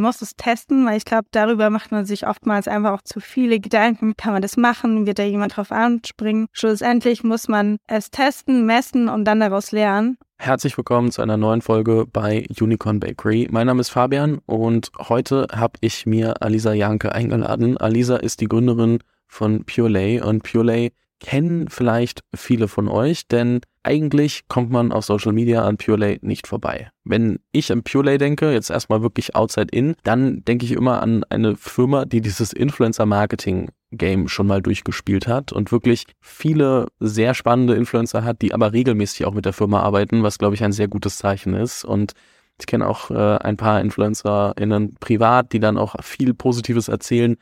[0.00, 3.60] muss es testen, weil ich glaube, darüber macht man sich oftmals einfach auch zu viele
[3.60, 4.16] Gedanken.
[4.16, 5.06] Kann man das machen?
[5.06, 6.46] Wird da jemand drauf anspringen?
[6.52, 10.18] Schlussendlich muss man es testen, messen und dann daraus lernen.
[10.40, 13.48] Herzlich willkommen zu einer neuen Folge bei Unicorn Bakery.
[13.50, 17.76] Mein Name ist Fabian und heute habe ich mir Alisa Janke eingeladen.
[17.76, 24.46] Alisa ist die Gründerin von Purelay und Purelay kennen vielleicht viele von euch, denn eigentlich
[24.48, 26.90] kommt man auf Social Media an Purelay nicht vorbei.
[27.04, 31.24] Wenn ich an Purelay denke, jetzt erstmal wirklich outside in, dann denke ich immer an
[31.24, 37.34] eine Firma, die dieses Influencer Marketing Game schon mal durchgespielt hat und wirklich viele sehr
[37.34, 40.72] spannende Influencer hat, die aber regelmäßig auch mit der Firma arbeiten, was glaube ich ein
[40.72, 42.12] sehr gutes Zeichen ist und
[42.60, 47.36] ich kenne auch äh, ein paar InfluencerInnen privat, die dann auch viel Positives erzählen,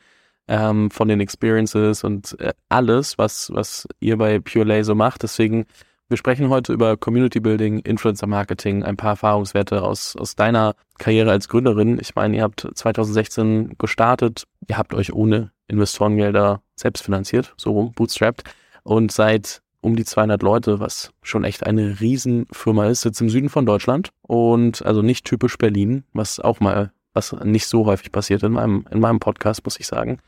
[0.47, 5.23] ähm, von den Experiences und äh, alles, was, was ihr bei Pure so macht.
[5.23, 5.65] Deswegen,
[6.09, 11.31] wir sprechen heute über Community Building, Influencer Marketing, ein paar Erfahrungswerte aus, aus deiner Karriere
[11.31, 11.99] als Gründerin.
[11.99, 17.91] Ich meine, ihr habt 2016 gestartet, ihr habt euch ohne Investorengelder selbst finanziert, so rum,
[17.93, 18.43] bootstrapped
[18.83, 23.49] und seid um die 200 Leute, was schon echt eine Riesenfirma ist, sitzt im Süden
[23.49, 28.43] von Deutschland und also nicht typisch Berlin, was auch mal, was nicht so häufig passiert
[28.43, 30.19] in meinem, in meinem Podcast, muss ich sagen.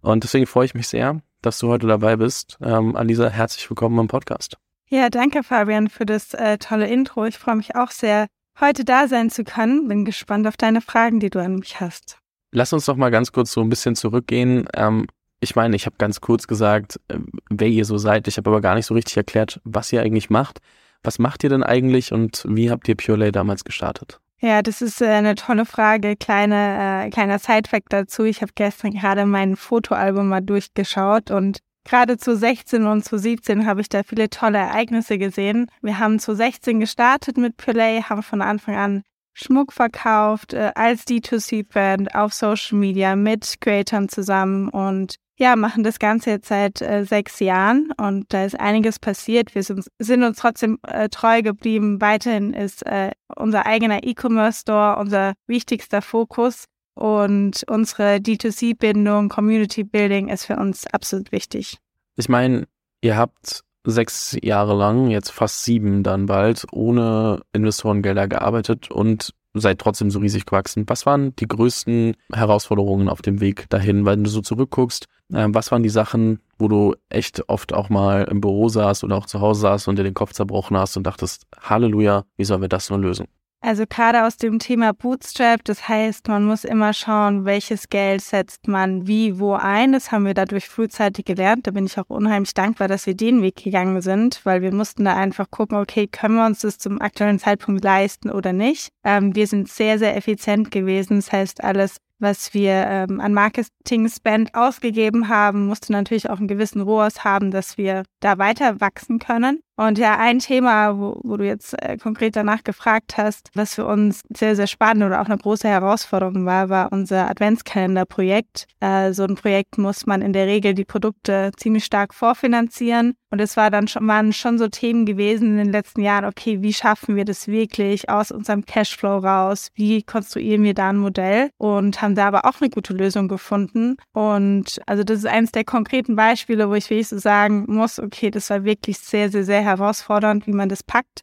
[0.00, 2.58] Und deswegen freue ich mich sehr, dass du heute dabei bist.
[2.60, 4.58] Ähm, Alisa, herzlich willkommen im Podcast.
[4.88, 7.24] Ja, danke Fabian für das äh, tolle Intro.
[7.24, 8.26] Ich freue mich auch sehr,
[8.60, 9.86] heute da sein zu können.
[9.86, 12.18] Bin gespannt auf deine Fragen, die du an mich hast.
[12.50, 14.66] Lass uns doch mal ganz kurz so ein bisschen zurückgehen.
[14.74, 15.06] Ähm,
[15.38, 17.18] ich meine, ich habe ganz kurz gesagt, äh,
[17.50, 18.26] wer ihr so seid.
[18.26, 20.58] Ich habe aber gar nicht so richtig erklärt, was ihr eigentlich macht.
[21.04, 24.20] Was macht ihr denn eigentlich und wie habt ihr Purelay damals gestartet?
[24.44, 26.16] Ja, das ist äh, eine tolle Frage.
[26.16, 28.24] Kleine, äh, kleiner Sidefact dazu.
[28.24, 33.66] Ich habe gestern gerade mein Fotoalbum mal durchgeschaut und gerade zu 16 und zu 17
[33.66, 35.66] habe ich da viele tolle Ereignisse gesehen.
[35.80, 41.06] Wir haben zu 16 gestartet mit Play, haben von Anfang an Schmuck verkauft, äh, als
[41.06, 47.04] D2C-Brand auf Social Media mit Creators zusammen und ja, machen das Ganze jetzt seit äh,
[47.04, 49.56] sechs Jahren und da ist einiges passiert.
[49.56, 52.00] Wir sind, sind uns trotzdem äh, treu geblieben.
[52.00, 60.56] Weiterhin ist äh, unser eigener E-Commerce-Store unser wichtigster Fokus und unsere D2C-Bindung, Community-Building ist für
[60.56, 61.78] uns absolut wichtig.
[62.16, 62.68] Ich meine,
[63.00, 69.78] ihr habt sechs Jahre lang, jetzt fast sieben dann bald, ohne Investorengelder gearbeitet und seid
[69.78, 70.84] trotzdem so riesig gewachsen.
[70.86, 75.06] Was waren die größten Herausforderungen auf dem Weg dahin, wenn du so zurückguckst?
[75.32, 79.16] Äh, was waren die Sachen, wo du echt oft auch mal im Büro saßt oder
[79.16, 82.62] auch zu Hause saßt und dir den Kopf zerbrochen hast und dachtest, Halleluja, wie sollen
[82.62, 83.26] wir das nur lösen?
[83.64, 88.66] Also gerade aus dem Thema Bootstrap, das heißt, man muss immer schauen, welches Geld setzt
[88.66, 89.92] man wie, wo ein.
[89.92, 91.68] Das haben wir dadurch frühzeitig gelernt.
[91.68, 95.04] Da bin ich auch unheimlich dankbar, dass wir den Weg gegangen sind, weil wir mussten
[95.04, 98.88] da einfach gucken, okay, können wir uns das zum aktuellen Zeitpunkt leisten oder nicht.
[99.04, 101.18] Ähm, wir sind sehr, sehr effizient gewesen.
[101.18, 106.80] Das heißt, alles was wir ähm, an Marketing-Spend ausgegeben haben, musste natürlich auch einen gewissen
[106.80, 109.60] ROAS haben, dass wir da weiter wachsen können.
[109.76, 113.86] Und ja, ein Thema, wo, wo du jetzt äh, konkret danach gefragt hast, was für
[113.86, 118.66] uns sehr, sehr spannend oder auch eine große Herausforderung war, war unser Adventskalender-Projekt.
[118.80, 123.14] Äh, so ein Projekt muss man in der Regel die Produkte ziemlich stark vorfinanzieren.
[123.30, 126.60] Und es war dann schon, waren schon so Themen gewesen in den letzten Jahren, okay,
[126.60, 129.68] wie schaffen wir das wirklich aus unserem Cashflow raus?
[129.74, 131.48] Wie konstruieren wir da ein Modell?
[131.56, 133.96] Und haben da aber auch eine gute Lösung gefunden.
[134.12, 138.30] Und also das ist eines der konkreten Beispiele, wo ich wirklich so sagen muss, okay,
[138.30, 141.20] das war wirklich sehr, sehr, sehr herausfordernd, wie man das packt.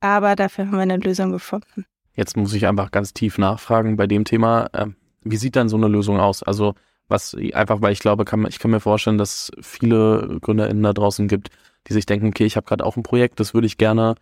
[0.00, 1.84] Aber dafür haben wir eine Lösung gefunden.
[2.14, 4.68] Jetzt muss ich einfach ganz tief nachfragen bei dem Thema.
[4.74, 6.42] Ähm, wie sieht dann so eine Lösung aus?
[6.42, 6.74] Also
[7.08, 11.28] was einfach, weil ich glaube, kann, ich kann mir vorstellen, dass viele GründerInnen da draußen
[11.28, 11.50] gibt,
[11.88, 14.14] die sich denken, okay, ich habe gerade auch ein Projekt, das würde ich gerne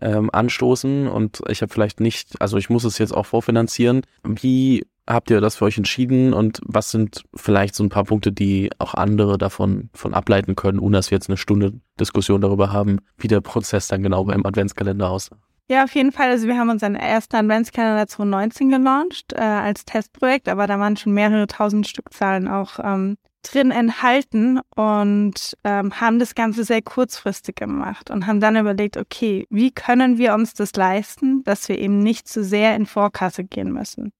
[0.00, 4.02] ähm, anstoßen und ich habe vielleicht nicht, also ich muss es jetzt auch vorfinanzieren.
[4.24, 8.30] Wie habt ihr das für euch entschieden und was sind vielleicht so ein paar Punkte,
[8.30, 12.72] die auch andere davon von ableiten können, ohne dass wir jetzt eine Stunde Diskussion darüber
[12.72, 15.36] haben, wie der Prozess dann genau beim Adventskalender aussah?
[15.70, 16.30] Ja, auf jeden Fall.
[16.30, 21.12] Also wir haben unseren ersten Adventskalender 2019 gelauncht äh, als Testprojekt, aber da waren schon
[21.12, 28.10] mehrere tausend Stückzahlen auch ähm, drin enthalten und ähm, haben das Ganze sehr kurzfristig gemacht
[28.10, 32.28] und haben dann überlegt, okay, wie können wir uns das leisten, dass wir eben nicht
[32.28, 34.12] zu sehr in Vorkasse gehen müssen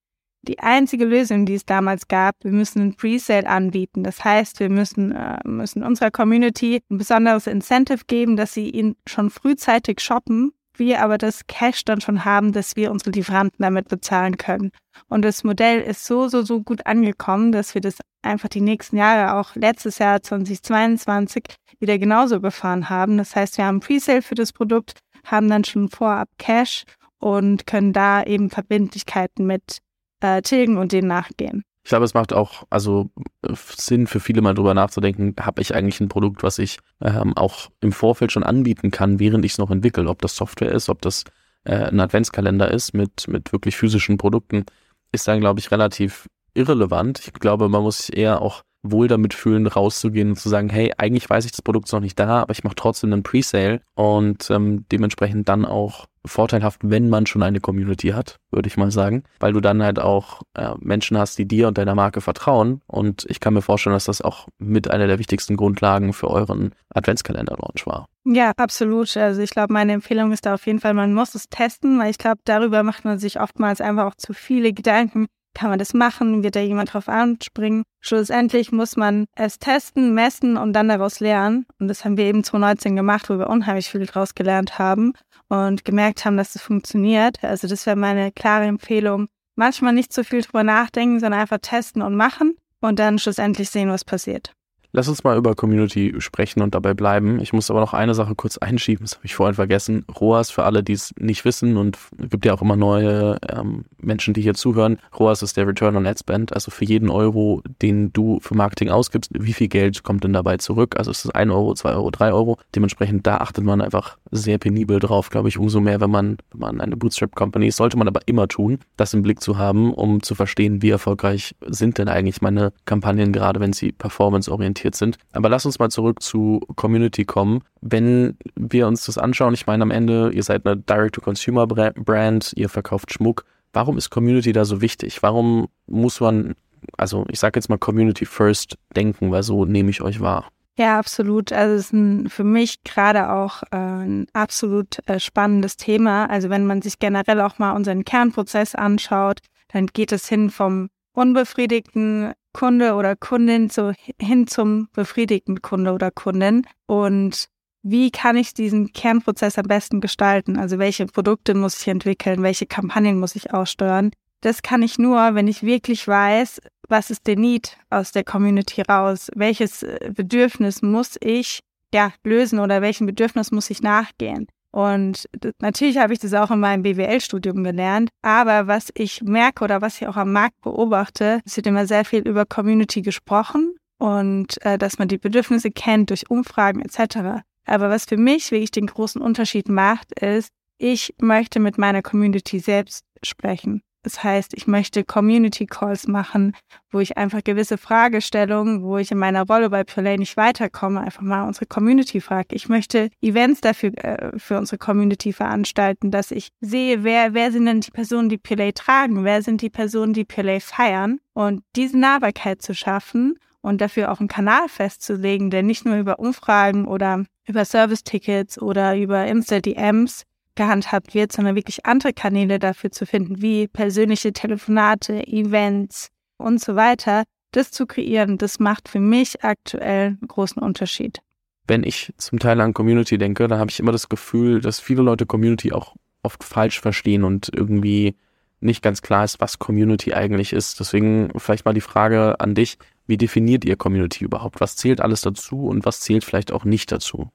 [0.42, 2.36] die einzige Lösung, die es damals gab.
[2.42, 4.04] Wir müssen ein Presale anbieten.
[4.04, 8.96] Das heißt, wir müssen, äh, müssen unserer Community ein besonderes Incentive geben, dass sie ihn
[9.06, 10.52] schon frühzeitig shoppen.
[10.76, 14.70] Wir aber das Cash dann schon haben, dass wir unsere Lieferanten damit bezahlen können.
[15.08, 18.96] Und das Modell ist so, so, so gut angekommen, dass wir das einfach die nächsten
[18.96, 21.44] Jahre, auch letztes Jahr 2022,
[21.80, 23.18] wieder genauso befahren haben.
[23.18, 26.84] Das heißt, wir haben Presale für das Produkt, haben dann schon vorab Cash
[27.18, 29.78] und können da eben Verbindlichkeiten mit
[30.20, 31.64] äh, tilgen und denen nachgehen.
[31.84, 33.10] Ich glaube, es macht auch also
[33.42, 37.34] äh, Sinn für viele mal drüber nachzudenken, habe ich eigentlich ein Produkt, was ich ähm,
[37.36, 40.90] auch im Vorfeld schon anbieten kann, während ich es noch entwickle, ob das Software ist,
[40.90, 41.24] ob das
[41.64, 44.64] äh, ein Adventskalender ist mit, mit wirklich physischen Produkten,
[45.12, 47.20] ist dann, glaube ich, relativ irrelevant.
[47.20, 50.92] Ich glaube, man muss sich eher auch wohl damit fühlen, rauszugehen und zu sagen, hey,
[50.98, 53.80] eigentlich weiß ich, das Produkt ist noch nicht da, aber ich mache trotzdem einen Presale
[53.94, 58.90] und ähm, dementsprechend dann auch vorteilhaft, wenn man schon eine Community hat, würde ich mal
[58.90, 62.80] sagen, weil du dann halt auch äh, Menschen hast, die dir und deiner Marke vertrauen
[62.86, 66.74] und ich kann mir vorstellen, dass das auch mit einer der wichtigsten Grundlagen für euren
[66.90, 68.06] Adventskalender-Launch war.
[68.24, 69.16] Ja, absolut.
[69.16, 72.10] Also ich glaube, meine Empfehlung ist da auf jeden Fall, man muss es testen, weil
[72.10, 75.26] ich glaube, darüber macht man sich oftmals einfach auch zu viele Gedanken,
[75.58, 76.44] kann man das machen?
[76.44, 77.82] Wird da jemand drauf anspringen?
[78.00, 81.66] Schlussendlich muss man es testen, messen und dann daraus lernen.
[81.80, 85.14] Und das haben wir eben 2019 gemacht, wo wir unheimlich viel daraus gelernt haben
[85.48, 87.42] und gemerkt haben, dass es funktioniert.
[87.42, 89.28] Also das wäre meine klare Empfehlung.
[89.56, 93.90] Manchmal nicht zu viel drüber nachdenken, sondern einfach testen und machen und dann schlussendlich sehen,
[93.90, 94.52] was passiert.
[94.90, 97.40] Lass uns mal über Community sprechen und dabei bleiben.
[97.40, 100.06] Ich muss aber noch eine Sache kurz einschieben, das habe ich vorhin vergessen.
[100.18, 103.84] ROAS, für alle, die es nicht wissen und es gibt ja auch immer neue ähm,
[104.00, 104.98] Menschen, die hier zuhören.
[105.18, 108.88] ROAS ist der Return on Ad Spend, also für jeden Euro, den du für Marketing
[108.88, 110.96] ausgibst, wie viel Geld kommt denn dabei zurück?
[110.96, 112.58] Also ist es 1 Euro, 2 Euro, 3 Euro?
[112.74, 116.60] Dementsprechend, da achtet man einfach sehr penibel drauf, glaube ich, umso mehr, wenn man, wenn
[116.60, 117.76] man eine Bootstrap-Company ist.
[117.76, 121.54] Sollte man aber immer tun, das im Blick zu haben, um zu verstehen, wie erfolgreich
[121.66, 125.18] sind denn eigentlich meine Kampagnen, gerade wenn sie performance-orientiert orientiert sind.
[125.32, 127.62] Aber lass uns mal zurück zu Community kommen.
[127.80, 133.12] Wenn wir uns das anschauen, ich meine am Ende, ihr seid eine Direct-to-Consumer-Brand, ihr verkauft
[133.12, 133.44] Schmuck.
[133.72, 135.22] Warum ist Community da so wichtig?
[135.22, 136.54] Warum muss man,
[136.96, 140.48] also ich sage jetzt mal Community First denken, weil so nehme ich euch wahr.
[140.78, 141.52] Ja, absolut.
[141.52, 146.30] Also es ist ein, für mich gerade auch äh, ein absolut äh, spannendes Thema.
[146.30, 149.40] Also wenn man sich generell auch mal unseren Kernprozess anschaut,
[149.72, 156.10] dann geht es hin vom unbefriedigten Kunde oder Kundin so hin zum befriedigten Kunde oder
[156.10, 157.48] Kundin und
[157.82, 160.58] wie kann ich diesen Kernprozess am besten gestalten?
[160.58, 162.42] Also welche Produkte muss ich entwickeln?
[162.42, 164.10] Welche Kampagnen muss ich aussteuern?
[164.40, 168.82] Das kann ich nur, wenn ich wirklich weiß, was ist der Need aus der Community
[168.82, 169.30] raus?
[169.34, 171.60] Welches äh, Bedürfnis muss ich
[171.92, 174.46] ja lösen oder welchem Bedürfnis muss ich nachgehen?
[174.70, 175.28] Und
[175.60, 178.10] natürlich habe ich das auch in meinem BWL-Studium gelernt.
[178.22, 182.04] Aber was ich merke oder was ich auch am Markt beobachte, es wird immer sehr
[182.04, 187.42] viel über Community gesprochen und äh, dass man die Bedürfnisse kennt durch Umfragen etc.
[187.64, 192.60] Aber was für mich wirklich den großen Unterschied macht, ist, ich möchte mit meiner Community
[192.60, 193.82] selbst sprechen.
[194.02, 196.54] Das heißt, ich möchte Community Calls machen,
[196.90, 201.22] wo ich einfach gewisse Fragestellungen, wo ich in meiner Rolle bei Play nicht weiterkomme, einfach
[201.22, 202.54] mal unsere Community frage.
[202.54, 207.66] Ich möchte Events dafür äh, für unsere Community veranstalten, dass ich sehe, wer wer sind
[207.66, 211.98] denn die Personen, die Play tragen, wer sind die Personen, die Play feiern und diese
[211.98, 217.24] Nahbarkeit zu schaffen und dafür auch einen Kanal festzulegen, der nicht nur über Umfragen oder
[217.46, 220.24] über Service-Tickets oder über Insta-DMs
[220.58, 226.76] gehandhabt wird, sondern wirklich andere Kanäle dafür zu finden, wie persönliche Telefonate, Events und so
[226.76, 227.22] weiter.
[227.52, 231.20] Das zu kreieren, das macht für mich aktuell einen großen Unterschied.
[231.66, 235.02] Wenn ich zum Teil an Community denke, dann habe ich immer das Gefühl, dass viele
[235.02, 238.16] Leute Community auch oft falsch verstehen und irgendwie
[238.60, 240.80] nicht ganz klar ist, was Community eigentlich ist.
[240.80, 244.60] Deswegen vielleicht mal die Frage an dich, wie definiert ihr Community überhaupt?
[244.60, 247.30] Was zählt alles dazu und was zählt vielleicht auch nicht dazu?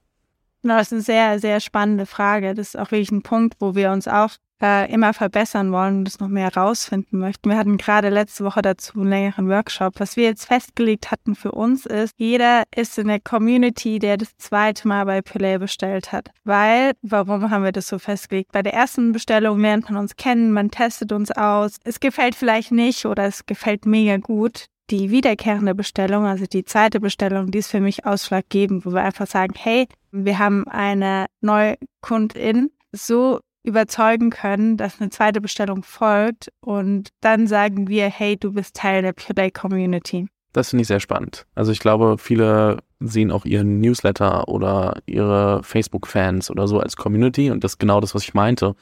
[0.63, 2.53] Genau, das ist eine sehr, sehr spannende Frage.
[2.53, 4.29] Das ist auch wirklich ein Punkt, wo wir uns auch
[4.62, 7.50] äh, immer verbessern wollen und das noch mehr herausfinden möchten.
[7.50, 10.00] Wir hatten gerade letzte Woche dazu einen längeren Workshop.
[10.00, 14.38] Was wir jetzt festgelegt hatten für uns ist, jeder ist in der Community, der das
[14.38, 16.29] zweite Mal bei Play bestellt hat.
[16.46, 18.53] Weil, warum haben wir das so festgelegt?
[18.53, 21.75] Bei der ersten Bestellung lernt man uns kennen, man testet uns aus.
[21.84, 27.00] Es gefällt vielleicht nicht oder es gefällt mega gut die wiederkehrende Bestellung, also die zweite
[27.00, 31.78] Bestellung, die ist für mich ausschlaggebend, wo wir einfach sagen, hey, wir haben eine neue
[32.02, 38.54] Kundin so überzeugen können, dass eine zweite Bestellung folgt und dann sagen wir, hey, du
[38.54, 40.28] bist Teil der Play Community.
[40.52, 41.48] Das finde ich sehr spannend.
[41.56, 47.50] Also ich glaube, viele sehen auch ihren Newsletter oder ihre Facebook-Fans oder so als Community
[47.50, 48.76] und das ist genau das, was ich meinte.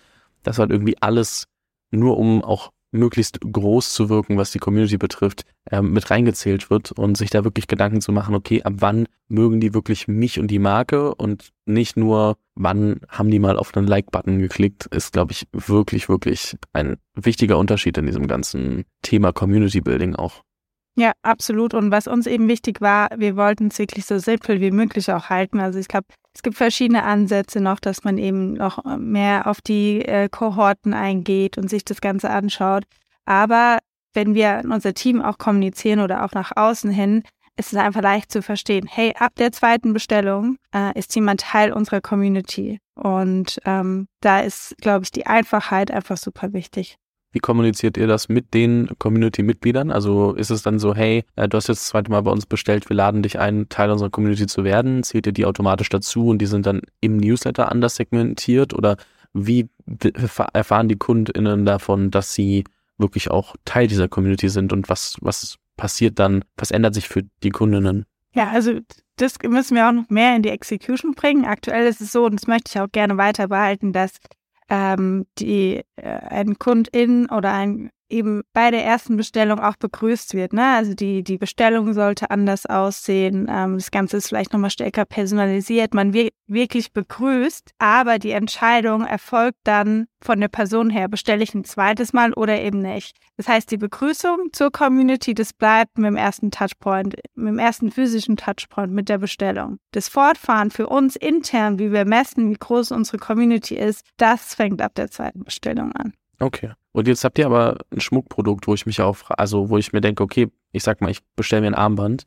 [0.44, 1.48] Das halt irgendwie alles
[1.90, 6.92] nur um auch möglichst groß zu wirken, was die Community betrifft, ähm, mit reingezählt wird
[6.92, 10.48] und sich da wirklich Gedanken zu machen, okay, ab wann mögen die wirklich mich und
[10.48, 15.32] die Marke und nicht nur, wann haben die mal auf einen Like-Button geklickt, ist, glaube
[15.32, 20.44] ich, wirklich, wirklich ein wichtiger Unterschied in diesem ganzen Thema Community Building auch.
[20.98, 21.74] Ja, absolut.
[21.74, 25.30] Und was uns eben wichtig war, wir wollten es wirklich so simpel wie möglich auch
[25.30, 25.60] halten.
[25.60, 30.02] Also ich glaube, es gibt verschiedene Ansätze noch, dass man eben noch mehr auf die
[30.02, 32.84] äh, Kohorten eingeht und sich das Ganze anschaut.
[33.26, 33.80] Aber
[34.14, 37.24] wenn wir in unser Team auch kommunizieren oder auch nach außen hin,
[37.58, 41.72] ist es einfach leicht zu verstehen, hey, ab der zweiten Bestellung äh, ist jemand Teil
[41.72, 42.80] unserer Community.
[42.96, 46.98] Und ähm, da ist, glaube ich, die Einfachheit einfach super wichtig.
[47.32, 49.92] Wie kommuniziert ihr das mit den Community-Mitgliedern?
[49.92, 52.46] Also ist es dann so, hey, äh, du hast jetzt das zweite Mal bei uns
[52.46, 55.04] bestellt, wir laden dich ein, Teil unserer Community zu werden.
[55.04, 58.74] Zählt ihr die automatisch dazu und die sind dann im Newsletter anders segmentiert?
[58.74, 58.98] Oder
[59.34, 59.70] wie
[60.54, 62.66] erfahren die KundInnen davon, dass sie
[62.98, 67.24] wirklich auch Teil dieser Community sind und was, was passiert dann, was ändert sich für
[67.44, 68.06] die Kundinnen?
[68.34, 68.80] Ja, also
[69.18, 71.46] das müssen wir auch noch mehr in die Execution bringen.
[71.46, 74.14] Aktuell ist es so, und das möchte ich auch gerne weiter behalten, dass
[74.72, 80.54] ähm, die äh, ein Kundin oder ein eben bei der ersten Bestellung auch begrüßt wird.
[80.54, 80.66] Ne?
[80.66, 83.48] Also die, die Bestellung sollte anders aussehen.
[83.50, 85.94] Ähm, das Ganze ist vielleicht nochmal stärker personalisiert.
[85.94, 91.54] Man wird wirklich begrüßt, aber die Entscheidung erfolgt dann von der Person her, bestelle ich
[91.56, 93.18] ein zweites Mal oder eben nicht.
[93.38, 97.92] Das heißt, die Begrüßung zur Community, das bleibt mit dem ersten Touchpoint, mit dem ersten
[97.92, 99.80] physischen Touchpoint, mit der Bestellung.
[99.92, 104.82] Das Fortfahren für uns intern, wie wir messen, wie groß unsere Community ist, das fängt
[104.82, 106.14] ab der zweiten Bestellung an.
[106.40, 106.74] Okay.
[106.94, 110.02] Und jetzt habt ihr aber ein Schmuckprodukt, wo ich mich auch, also wo ich mir
[110.02, 112.26] denke, okay, ich sag mal, ich bestelle mir ein Armband,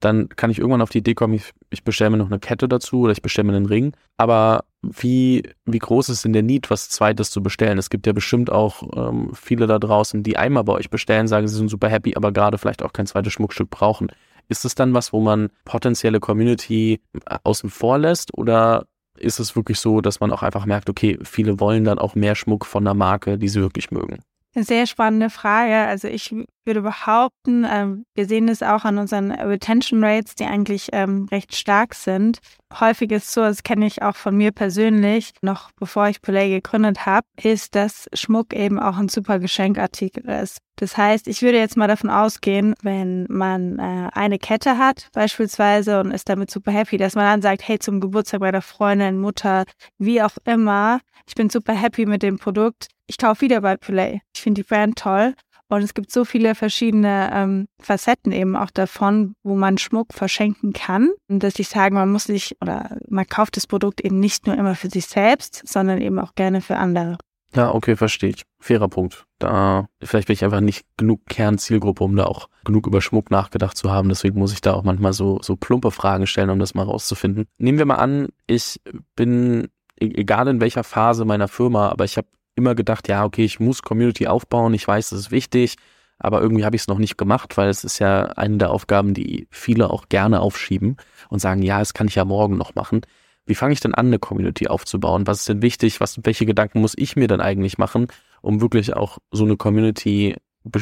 [0.00, 2.68] dann kann ich irgendwann auf die Idee kommen, ich, ich bestelle mir noch eine Kette
[2.68, 3.92] dazu oder ich bestelle mir einen Ring.
[4.16, 7.78] Aber wie, wie groß ist denn der Need, was Zweites zu bestellen?
[7.78, 11.48] Es gibt ja bestimmt auch ähm, viele da draußen, die einmal bei euch bestellen, sagen,
[11.48, 14.08] sie sind super happy, aber gerade vielleicht auch kein zweites Schmuckstück brauchen.
[14.48, 18.86] Ist es dann was, wo man potenzielle Community äh, außen vor lässt oder
[19.20, 22.34] ist es wirklich so, dass man auch einfach merkt, okay, viele wollen dann auch mehr
[22.34, 24.20] Schmuck von der Marke, die sie wirklich mögen?
[24.54, 25.76] Eine sehr spannende Frage.
[25.88, 26.34] Also ich
[26.64, 31.54] würde behaupten, ähm, wir sehen es auch an unseren Retention Rates, die eigentlich ähm, recht
[31.54, 32.38] stark sind.
[32.74, 37.06] Häufig ist so, das kenne ich auch von mir persönlich, noch bevor ich Play gegründet
[37.06, 40.58] habe, ist, dass Schmuck eben auch ein super Geschenkartikel ist.
[40.76, 46.00] Das heißt, ich würde jetzt mal davon ausgehen, wenn man äh, eine Kette hat beispielsweise
[46.00, 49.64] und ist damit super happy, dass man dann sagt, hey, zum Geburtstag meiner Freundin, Mutter,
[49.98, 54.20] wie auch immer, ich bin super happy mit dem Produkt, ich kaufe wieder bei Play.
[54.34, 55.34] Ich finde die Brand toll.
[55.68, 60.72] Und es gibt so viele verschiedene ähm, Facetten eben auch davon, wo man Schmuck verschenken
[60.72, 61.10] kann.
[61.28, 64.56] Und dass ich sage, man muss nicht oder man kauft das Produkt eben nicht nur
[64.56, 67.18] immer für sich selbst, sondern eben auch gerne für andere.
[67.54, 68.42] Ja, okay, verstehe ich.
[68.60, 69.24] Fairer Punkt.
[69.38, 73.76] Da vielleicht bin ich einfach nicht genug Kernzielgruppe, um da auch genug über Schmuck nachgedacht
[73.76, 74.08] zu haben.
[74.08, 77.46] Deswegen muss ich da auch manchmal so so plumpe Fragen stellen, um das mal rauszufinden.
[77.56, 78.80] Nehmen wir mal an, ich
[79.16, 83.44] bin e-, egal in welcher Phase meiner Firma, aber ich habe immer gedacht, ja, okay,
[83.44, 85.76] ich muss Community aufbauen, ich weiß, das ist wichtig,
[86.18, 89.14] aber irgendwie habe ich es noch nicht gemacht, weil es ist ja eine der Aufgaben,
[89.14, 90.96] die viele auch gerne aufschieben
[91.30, 93.02] und sagen, ja, das kann ich ja morgen noch machen.
[93.46, 95.26] Wie fange ich denn an, eine Community aufzubauen?
[95.26, 96.00] Was ist denn wichtig?
[96.00, 98.08] Was, welche Gedanken muss ich mir denn eigentlich machen,
[98.42, 100.36] um wirklich auch so eine Community,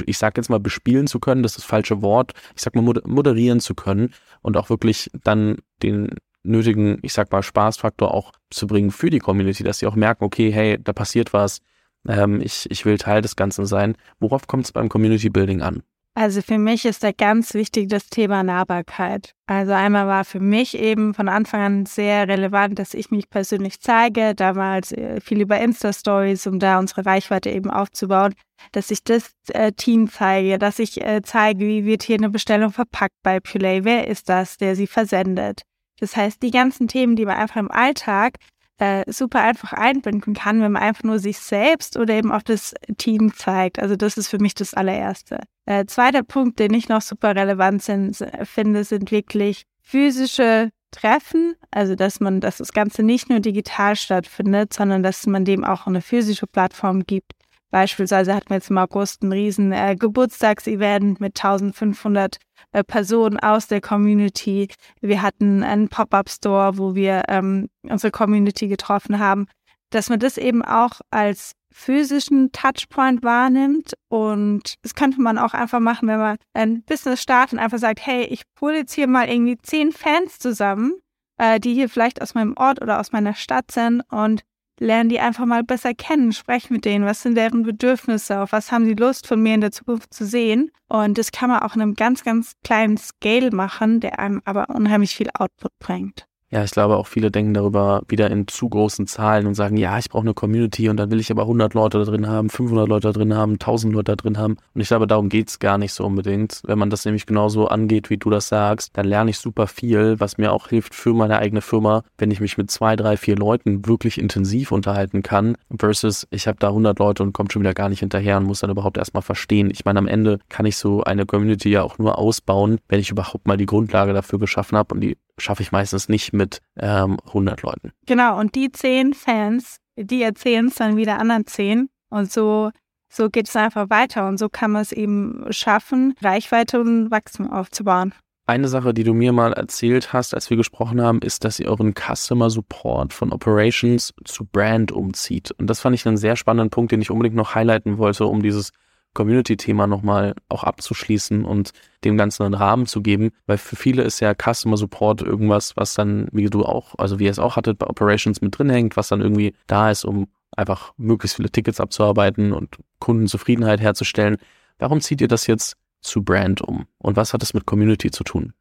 [0.07, 1.45] ich sag jetzt mal, bespielen zu können?
[1.45, 2.33] Das ist das falsche Wort.
[2.57, 6.17] Ich sag mal, moderieren zu können und auch wirklich dann den
[6.47, 10.25] nötigen, ich sag mal, Spaßfaktor auch zu bringen für die Community, dass sie auch merken,
[10.25, 11.61] okay, hey, da passiert was,
[12.09, 13.97] ähm, ich, ich will Teil des Ganzen sein.
[14.21, 15.83] Worauf kommt es beim Community Building an?
[16.19, 19.35] Also für mich ist da ganz wichtig das Thema Nahbarkeit.
[19.47, 23.81] Also einmal war für mich eben von Anfang an sehr relevant, dass ich mich persönlich
[23.81, 28.33] zeige, damals äh, viel über Insta-Stories, um da unsere Reichweite eben aufzubauen,
[28.73, 32.73] dass ich das äh, Team zeige, dass ich äh, zeige, wie wird hier eine Bestellung
[32.73, 35.65] verpackt bei Pulay, wer ist das, der sie versendet,
[36.01, 38.37] das heißt, die ganzen Themen, die man einfach im Alltag
[38.79, 42.75] äh, super einfach einbinden kann, wenn man einfach nur sich selbst oder eben auch das
[42.99, 43.79] Team zeigt.
[43.79, 45.41] Also das ist für mich das allererste.
[45.65, 51.95] Äh, zweiter Punkt, den ich noch super relevant sind, finde, sind wirklich physische Treffen, also
[51.95, 56.01] dass man, dass das Ganze nicht nur digital stattfindet, sondern dass man dem auch eine
[56.01, 57.33] physische Plattform gibt,
[57.77, 62.39] Beispielsweise hatten wir jetzt im August ein riesen äh, Geburtstagsevent mit 1500
[62.73, 64.69] äh, Personen aus der Community.
[65.03, 69.47] Wir hatten einen Pop-up-Store, wo wir ähm, unsere Community getroffen haben,
[69.91, 73.93] dass man das eben auch als physischen Touchpoint wahrnimmt.
[74.09, 78.07] Und das könnte man auch einfach machen, wenn man ein Business startet und einfach sagt,
[78.07, 80.95] hey, ich hole jetzt hier mal irgendwie zehn Fans zusammen,
[81.37, 84.45] äh, die hier vielleicht aus meinem Ort oder aus meiner Stadt sind und
[84.79, 88.73] lernen die einfach mal besser kennen, sprechen mit denen, was sind deren Bedürfnisse, auf was
[88.73, 90.71] haben sie Lust von mir in der Zukunft zu sehen.
[90.89, 94.69] Und das kann man auch in einem ganz, ganz kleinen Scale machen, der einem aber
[94.71, 96.27] unheimlich viel Output bringt.
[96.53, 99.99] Ja, ich glaube auch viele denken darüber wieder in zu großen Zahlen und sagen, ja,
[99.99, 102.89] ich brauche eine Community und dann will ich aber 100 Leute da drin haben, 500
[102.89, 104.57] Leute da drin haben, 1000 Leute da drin haben.
[104.73, 106.63] Und ich glaube, darum geht's gar nicht so unbedingt.
[106.65, 110.21] Wenn man das nämlich genauso angeht, wie du das sagst, dann lerne ich super viel,
[110.21, 113.35] was mir auch hilft für meine eigene Firma, wenn ich mich mit zwei, drei, vier
[113.35, 117.75] Leuten wirklich intensiv unterhalten kann, versus ich habe da 100 Leute und komme schon wieder
[117.75, 119.69] gar nicht hinterher und muss dann überhaupt erstmal verstehen.
[119.73, 123.11] Ich meine, am Ende kann ich so eine Community ja auch nur ausbauen, wenn ich
[123.11, 127.19] überhaupt mal die Grundlage dafür geschaffen habe und die schaffe ich meistens nicht mit ähm,
[127.27, 127.93] 100 Leuten.
[128.07, 132.71] Genau, und die zehn Fans, die erzählen es dann wieder anderen zehn und so,
[133.09, 137.51] so geht es einfach weiter und so kann man es eben schaffen, Reichweite und Wachstum
[137.51, 138.13] aufzubauen.
[138.49, 141.69] Eine Sache, die du mir mal erzählt hast, als wir gesprochen haben, ist, dass ihr
[141.69, 145.51] euren Customer Support von Operations zu Brand umzieht.
[145.59, 148.43] Und das fand ich einen sehr spannenden Punkt, den ich unbedingt noch highlighten wollte, um
[148.43, 148.71] dieses
[149.17, 151.73] Community-Thema nochmal auch abzuschließen und
[152.05, 155.95] dem Ganzen einen Rahmen zu geben, weil für viele ist ja Customer Support irgendwas, was
[155.95, 158.97] dann, wie du auch, also wie ihr es auch hattet, bei Operations mit drin hängt,
[158.97, 164.37] was dann irgendwie da ist, um einfach möglichst viele Tickets abzuarbeiten und Kundenzufriedenheit herzustellen.
[164.79, 166.87] Warum zieht ihr das jetzt zu Brand um?
[166.99, 168.53] Und was hat es mit Community zu tun?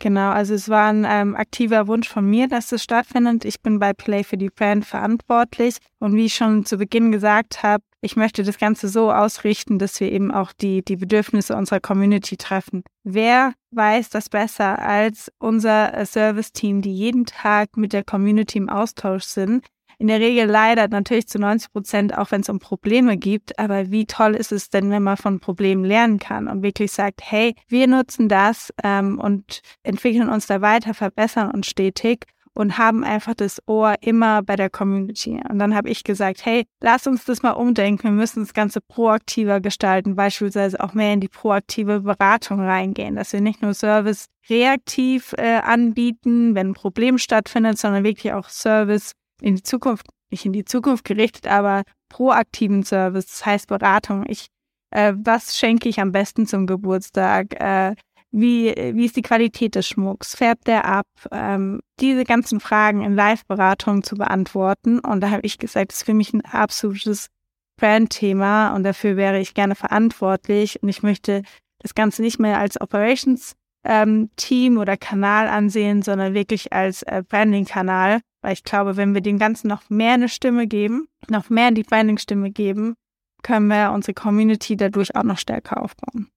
[0.00, 3.44] Genau, also es war ein ähm, aktiver Wunsch von mir, dass es stattfindet.
[3.44, 7.62] Ich bin bei Play für die Brand verantwortlich und wie ich schon zu Beginn gesagt
[7.62, 11.80] habe, ich möchte das Ganze so ausrichten, dass wir eben auch die, die Bedürfnisse unserer
[11.80, 12.82] Community treffen.
[13.04, 18.70] Wer weiß das besser als unser äh, Service-Team, die jeden Tag mit der Community im
[18.70, 19.66] Austausch sind,
[20.00, 23.58] in der Regel leider natürlich zu 90 Prozent, auch wenn es um Probleme gibt.
[23.58, 27.20] Aber wie toll ist es denn, wenn man von Problemen lernen kann und wirklich sagt,
[27.22, 33.04] hey, wir nutzen das ähm, und entwickeln uns da weiter, verbessern uns stetig und haben
[33.04, 35.38] einfach das Ohr immer bei der Community.
[35.50, 38.04] Und dann habe ich gesagt, hey, lass uns das mal umdenken.
[38.04, 43.34] Wir müssen das Ganze proaktiver gestalten, beispielsweise auch mehr in die proaktive Beratung reingehen, dass
[43.34, 49.12] wir nicht nur Service reaktiv äh, anbieten, wenn ein Problem stattfindet, sondern wirklich auch Service
[49.42, 54.24] in die Zukunft, nicht in die Zukunft gerichtet, aber proaktiven Service, das heißt Beratung.
[54.28, 54.48] Ich,
[54.90, 57.60] äh, was schenke ich am besten zum Geburtstag?
[57.60, 57.94] Äh,
[58.32, 60.36] wie, wie ist die Qualität des Schmucks?
[60.36, 61.06] Färbt der ab?
[61.32, 65.00] Ähm, diese ganzen Fragen in Live-Beratung zu beantworten.
[65.00, 67.28] Und da habe ich gesagt, das ist für mich ein absolutes
[67.76, 70.80] Brand-Thema und dafür wäre ich gerne verantwortlich.
[70.82, 71.42] Und ich möchte
[71.80, 77.22] das Ganze nicht mehr als Operations ähm, Team oder Kanal ansehen, sondern wirklich als äh,
[77.26, 78.20] Branding-Kanal.
[78.42, 81.82] Weil ich glaube, wenn wir dem Ganzen noch mehr eine Stimme geben, noch mehr die
[81.82, 82.94] Branding-Stimme geben,
[83.42, 86.28] können wir unsere Community dadurch auch noch stärker aufbauen.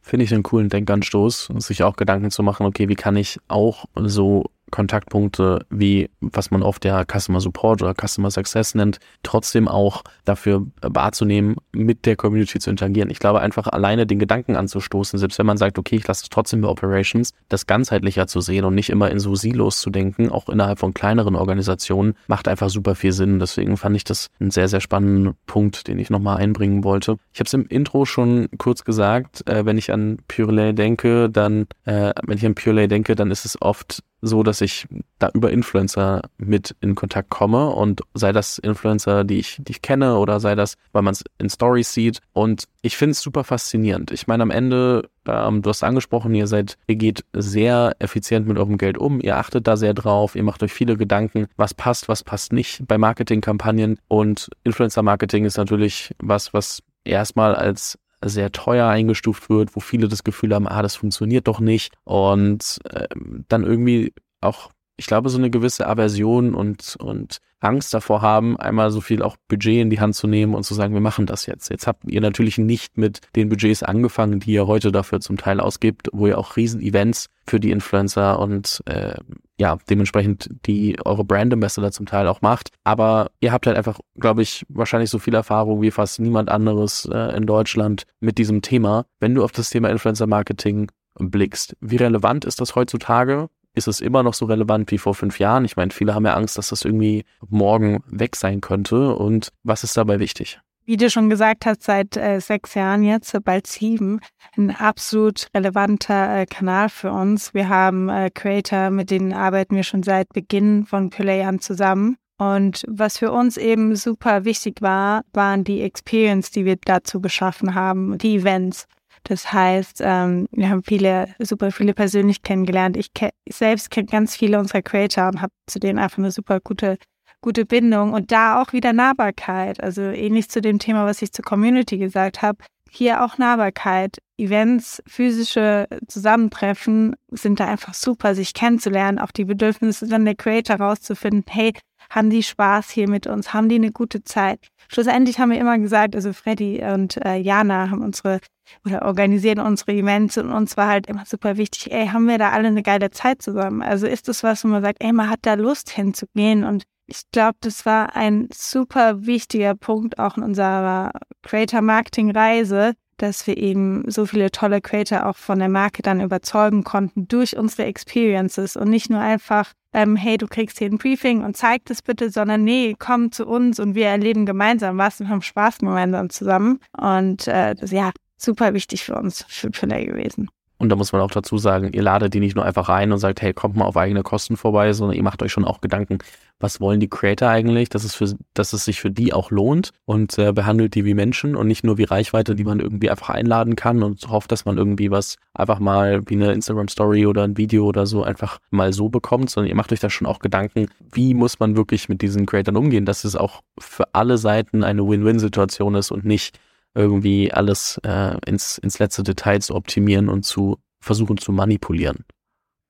[0.00, 3.84] Finde ich einen coolen Denkanstoß, sich auch Gedanken zu machen, okay, wie kann ich auch
[3.94, 10.02] so Kontaktpunkte wie was man oft der Customer Support oder Customer Success nennt, trotzdem auch
[10.24, 13.10] dafür wahrzunehmen, mit der Community zu interagieren.
[13.10, 16.28] Ich glaube einfach alleine den Gedanken anzustoßen, selbst wenn man sagt, okay, ich lasse es
[16.28, 20.30] trotzdem bei Operations, das ganzheitlicher zu sehen und nicht immer in so Silos zu denken,
[20.30, 23.38] auch innerhalb von kleineren Organisationen, macht einfach super viel Sinn.
[23.38, 27.16] Deswegen fand ich das einen sehr, sehr spannenden Punkt, den ich nochmal einbringen wollte.
[27.32, 31.66] Ich habe es im Intro schon kurz gesagt, äh, wenn ich an Purelay denke, dann,
[31.84, 34.86] äh, wenn ich an Purelay denke, dann ist es oft so, dass ich
[35.18, 39.82] da über Influencer mit in Kontakt komme und sei das Influencer, die ich, die ich
[39.82, 42.20] kenne oder sei das, weil man es in Stories sieht.
[42.32, 44.10] Und ich finde es super faszinierend.
[44.10, 48.58] Ich meine, am Ende, ähm, du hast angesprochen, ihr seid, ihr geht sehr effizient mit
[48.58, 52.08] eurem Geld um, ihr achtet da sehr drauf, ihr macht euch viele Gedanken, was passt,
[52.08, 53.98] was passt nicht bei Marketingkampagnen.
[54.08, 60.24] Und Influencer-Marketing ist natürlich was, was erstmal als sehr teuer eingestuft wird, wo viele das
[60.24, 63.08] Gefühl haben, ah, das funktioniert doch nicht und äh,
[63.48, 68.90] dann irgendwie auch, ich glaube, so eine gewisse Aversion und, und Angst davor haben, einmal
[68.90, 71.46] so viel auch Budget in die Hand zu nehmen und zu sagen, wir machen das
[71.46, 71.70] jetzt.
[71.70, 75.60] Jetzt habt ihr natürlich nicht mit den Budgets angefangen, die ihr heute dafür zum Teil
[75.60, 79.14] ausgibt, wo ihr auch Riesen-Events für die Influencer und äh,
[79.58, 82.70] ja, dementsprechend die eure Brand Ambassador zum Teil auch macht.
[82.84, 87.08] Aber ihr habt halt einfach, glaube ich, wahrscheinlich so viel Erfahrung wie fast niemand anderes
[87.12, 89.06] äh, in Deutschland mit diesem Thema.
[89.18, 93.48] Wenn du auf das Thema Influencer Marketing blickst, wie relevant ist das heutzutage?
[93.74, 95.64] ist es immer noch so relevant wie vor fünf Jahren?
[95.64, 99.14] Ich meine, viele haben ja Angst, dass das irgendwie morgen weg sein könnte.
[99.14, 100.60] Und was ist dabei wichtig?
[100.88, 104.20] Wie du schon gesagt hast, seit äh, sechs Jahren jetzt, bald sieben,
[104.56, 107.52] ein absolut relevanter äh, Kanal für uns.
[107.52, 112.16] Wir haben äh, Creator, mit denen arbeiten wir schon seit Beginn von Play an zusammen.
[112.38, 117.74] Und was für uns eben super wichtig war, waren die Experience, die wir dazu geschaffen
[117.74, 118.86] haben, die Events.
[119.24, 122.96] Das heißt, ähm, wir haben viele, super viele persönlich kennengelernt.
[122.96, 126.30] Ich, ke ich selbst kenne ganz viele unserer Creator und habe zu denen einfach eine
[126.30, 126.96] super gute,
[127.40, 129.82] gute Bindung und da auch wieder Nahbarkeit.
[129.82, 132.58] Also ähnlich zu dem Thema, was ich zur Community gesagt habe.
[132.90, 134.16] hier auch Nahbarkeit.
[134.38, 140.76] Events, physische Zusammentreffen sind da einfach super, sich kennenzulernen, auch die Bedürfnisse dann der Creator
[140.76, 141.44] rauszufinden.
[141.48, 141.74] Hey,
[142.08, 143.52] haben die Spaß hier mit uns?
[143.52, 144.60] Haben die eine gute Zeit?
[144.88, 148.40] Schlussendlich haben wir immer gesagt, also Freddy und äh, Jana haben unsere
[148.84, 152.50] oder organisieren unsere Events und uns war halt immer super wichtig, ey, haben wir da
[152.50, 153.82] alle eine geile Zeit zusammen?
[153.82, 157.22] Also ist das was, wo man sagt, ey, man hat da Lust hinzugehen und ich
[157.32, 163.56] glaube, das war ein super wichtiger Punkt auch in unserer Creator Marketing Reise, dass wir
[163.56, 168.76] eben so viele tolle Creator auch von der Marke dann überzeugen konnten durch unsere Experiences
[168.76, 172.30] und nicht nur einfach, ähm, hey, du kriegst hier ein Briefing und zeig das bitte,
[172.30, 176.78] sondern nee, komm zu uns und wir erleben gemeinsam was und haben Spaß gemeinsam zusammen.
[176.96, 180.48] Und äh, das, ja, super wichtig für uns, für Pillay gewesen.
[180.78, 183.18] Und da muss man auch dazu sagen, ihr ladet die nicht nur einfach rein und
[183.18, 186.18] sagt, hey, kommt mal auf eigene Kosten vorbei, sondern ihr macht euch schon auch Gedanken,
[186.60, 189.92] was wollen die Creator eigentlich, dass es, für, dass es sich für die auch lohnt
[190.04, 193.30] und äh, behandelt die wie Menschen und nicht nur wie Reichweite, die man irgendwie einfach
[193.30, 197.56] einladen kann und hofft, dass man irgendwie was einfach mal wie eine Instagram-Story oder ein
[197.56, 200.88] Video oder so einfach mal so bekommt, sondern ihr macht euch da schon auch Gedanken,
[201.12, 205.06] wie muss man wirklich mit diesen Creators umgehen, dass es auch für alle Seiten eine
[205.06, 206.58] Win-Win-Situation ist und nicht
[206.94, 212.24] irgendwie alles äh, ins, ins letzte Detail zu optimieren und zu versuchen zu manipulieren.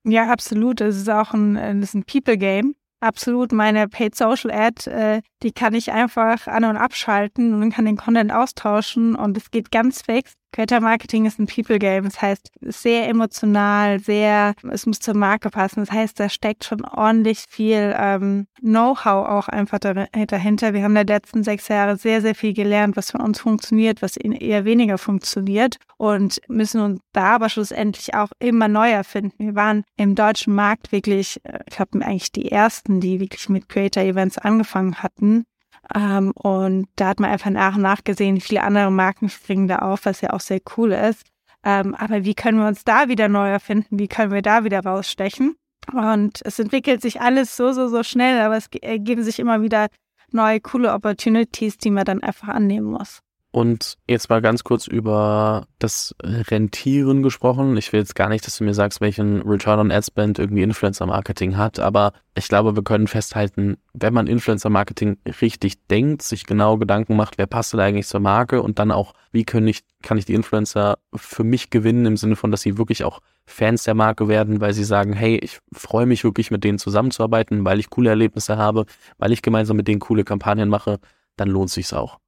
[0.04, 0.81] Ja, absolut.
[0.81, 2.74] Es ist auch ein, ein People-Game.
[3.01, 3.53] Absolut.
[3.53, 7.97] Meine Paid Social Ad, äh, die kann ich einfach an- und abschalten und kann den
[7.97, 10.33] Content austauschen und es geht ganz fix.
[10.53, 12.05] Creator Marketing ist ein People Game.
[12.05, 15.81] Das heißt, sehr emotional, sehr, es muss zur Marke passen.
[15.81, 20.73] Das heißt, da steckt schon ordentlich viel ähm, Know-how auch einfach dahinter.
[20.73, 24.03] Wir haben in den letzten sechs Jahre sehr, sehr viel gelernt, was für uns funktioniert,
[24.03, 29.35] was eher weniger funktioniert und müssen uns da aber schlussendlich auch immer neu erfinden.
[29.39, 33.69] Wir waren im deutschen Markt wirklich, äh, ich glaube, eigentlich die ersten, die wirklich mit
[33.69, 35.45] Creator Events angefangen hatten.
[35.94, 39.77] Ähm, und da hat man einfach nach und nach gesehen, viele andere Marken springen da
[39.77, 41.27] auf, was ja auch sehr cool ist.
[41.64, 43.98] Ähm, aber wie können wir uns da wieder neu erfinden?
[43.98, 45.57] Wie können wir da wieder rausstechen?
[45.92, 49.88] Und es entwickelt sich alles so, so, so schnell, aber es ergeben sich immer wieder
[50.31, 53.20] neue, coole Opportunities, die man dann einfach annehmen muss.
[53.51, 57.79] Und jetzt mal ganz kurz über das Rentieren gesprochen.
[57.79, 60.63] Ich will jetzt gar nicht, dass du mir sagst, welchen Return on Ad Spend irgendwie
[60.63, 66.21] Influencer Marketing hat, aber ich glaube, wir können festhalten, wenn man Influencer Marketing richtig denkt,
[66.23, 69.67] sich genau Gedanken macht, wer passt da eigentlich zur Marke und dann auch, wie kann
[69.67, 73.21] ich, kann ich die Influencer für mich gewinnen im Sinne von, dass sie wirklich auch
[73.47, 77.65] Fans der Marke werden, weil sie sagen, hey, ich freue mich wirklich mit denen zusammenzuarbeiten,
[77.65, 78.85] weil ich coole Erlebnisse habe,
[79.17, 81.01] weil ich gemeinsam mit denen coole Kampagnen mache,
[81.37, 82.19] dann lohnt sich's auch.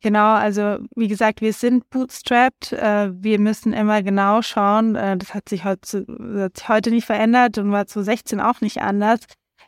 [0.00, 2.72] Genau, also wie gesagt, wir sind bootstrapped.
[2.72, 7.86] Äh, wir müssen immer genau schauen, äh, das hat sich heute, nicht verändert und war
[7.86, 9.20] 2016 auch nicht anders,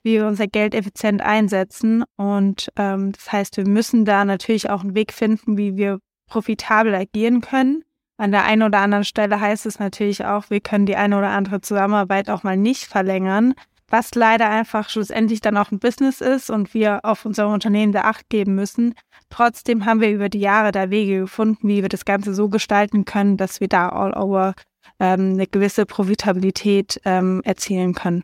[0.05, 2.05] wie wir unser Geld effizient einsetzen.
[2.17, 6.95] Und ähm, das heißt, wir müssen da natürlich auch einen Weg finden, wie wir profitabel
[6.95, 7.83] agieren können.
[8.17, 11.31] An der einen oder anderen Stelle heißt es natürlich auch, wir können die eine oder
[11.31, 13.55] andere Zusammenarbeit auch mal nicht verlängern
[13.91, 18.07] was leider einfach schlussendlich dann auch ein Business ist und wir auf unser Unternehmen der
[18.07, 18.95] Acht geben müssen.
[19.31, 23.05] Trotzdem haben wir über die Jahre da Wege gefunden, wie wir das Ganze so gestalten
[23.05, 24.55] können, dass wir da all over
[24.99, 28.23] ähm, eine gewisse Profitabilität ähm, erzielen können.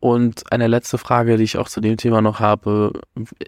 [0.00, 2.92] Und eine letzte Frage, die ich auch zu dem Thema noch habe.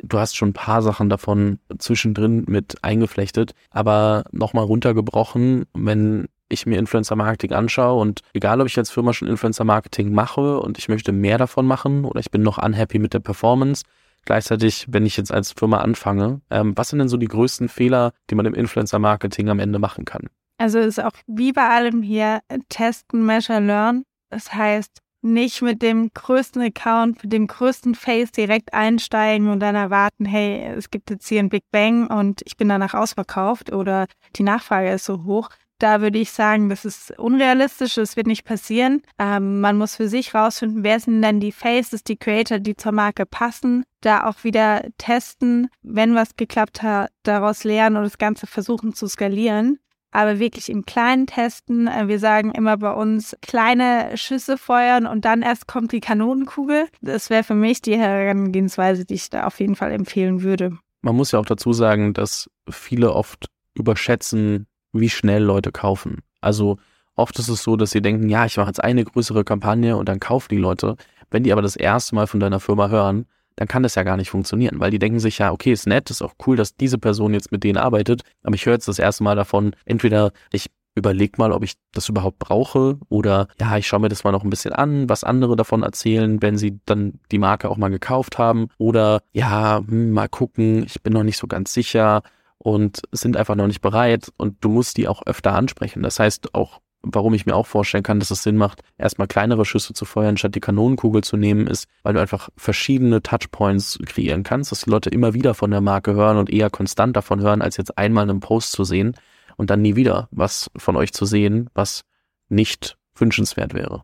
[0.03, 6.65] Du hast schon ein paar Sachen davon zwischendrin mit eingeflechtet, aber nochmal runtergebrochen, wenn ich
[6.65, 10.79] mir Influencer Marketing anschaue und egal, ob ich als Firma schon Influencer Marketing mache und
[10.79, 13.85] ich möchte mehr davon machen oder ich bin noch unhappy mit der Performance,
[14.27, 18.13] gleichzeitig, wenn ich jetzt als Firma anfange, ähm, was sind denn so die größten Fehler,
[18.31, 20.29] die man im Influencer Marketing am Ende machen kann?
[20.59, 24.05] Also ist auch wie bei allem hier testen, measure, learn.
[24.31, 29.75] Das heißt, nicht mit dem größten Account, mit dem größten Face direkt einsteigen und dann
[29.75, 34.07] erwarten, hey, es gibt jetzt hier ein Big Bang und ich bin danach ausverkauft oder
[34.37, 38.45] die Nachfrage ist so hoch, da würde ich sagen, das ist unrealistisch, das wird nicht
[38.45, 39.03] passieren.
[39.19, 42.93] Ähm, man muss für sich rausfinden, wer sind denn die Faces, die Creator, die zur
[42.93, 43.85] Marke passen.
[44.01, 49.07] Da auch wieder testen, wenn was geklappt hat, daraus lernen und das Ganze versuchen zu
[49.07, 49.79] skalieren.
[50.13, 51.89] Aber wirklich im Kleinen testen.
[51.89, 56.87] Äh, wir sagen immer bei uns kleine Schüsse feuern und dann erst kommt die Kanonenkugel.
[57.03, 60.79] Das wäre für mich die Herangehensweise, die ich da auf jeden Fall empfehlen würde.
[61.03, 64.67] Man muss ja auch dazu sagen, dass viele oft überschätzen,
[65.01, 66.23] wie schnell Leute kaufen.
[66.41, 66.79] Also
[67.15, 70.09] oft ist es so, dass sie denken, ja, ich mache jetzt eine größere Kampagne und
[70.09, 70.97] dann kaufen die Leute.
[71.31, 74.17] Wenn die aber das erste Mal von deiner Firma hören, dann kann das ja gar
[74.17, 76.99] nicht funktionieren, weil die denken sich ja, okay, ist nett, ist auch cool, dass diese
[76.99, 80.71] Person jetzt mit denen arbeitet, aber ich höre jetzt das erste Mal davon, entweder ich
[80.95, 84.45] überleg mal, ob ich das überhaupt brauche oder ja, ich schaue mir das mal noch
[84.45, 88.39] ein bisschen an, was andere davon erzählen, wenn sie dann die Marke auch mal gekauft
[88.39, 92.23] haben oder ja, hm, mal gucken, ich bin noch nicht so ganz sicher
[92.59, 96.03] und sind einfach noch nicht bereit und du musst die auch öfter ansprechen.
[96.03, 99.65] Das heißt auch, warum ich mir auch vorstellen kann, dass es Sinn macht, erstmal kleinere
[99.65, 104.43] Schüsse zu feuern, statt die Kanonenkugel zu nehmen, ist, weil du einfach verschiedene Touchpoints kreieren
[104.43, 107.63] kannst, dass die Leute immer wieder von der Marke hören und eher konstant davon hören,
[107.63, 109.15] als jetzt einmal einen Post zu sehen
[109.57, 112.03] und dann nie wieder was von euch zu sehen, was
[112.49, 114.03] nicht wünschenswert wäre.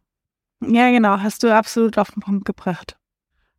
[0.61, 2.97] Ja, genau, hast du absolut auf den Punkt gebracht.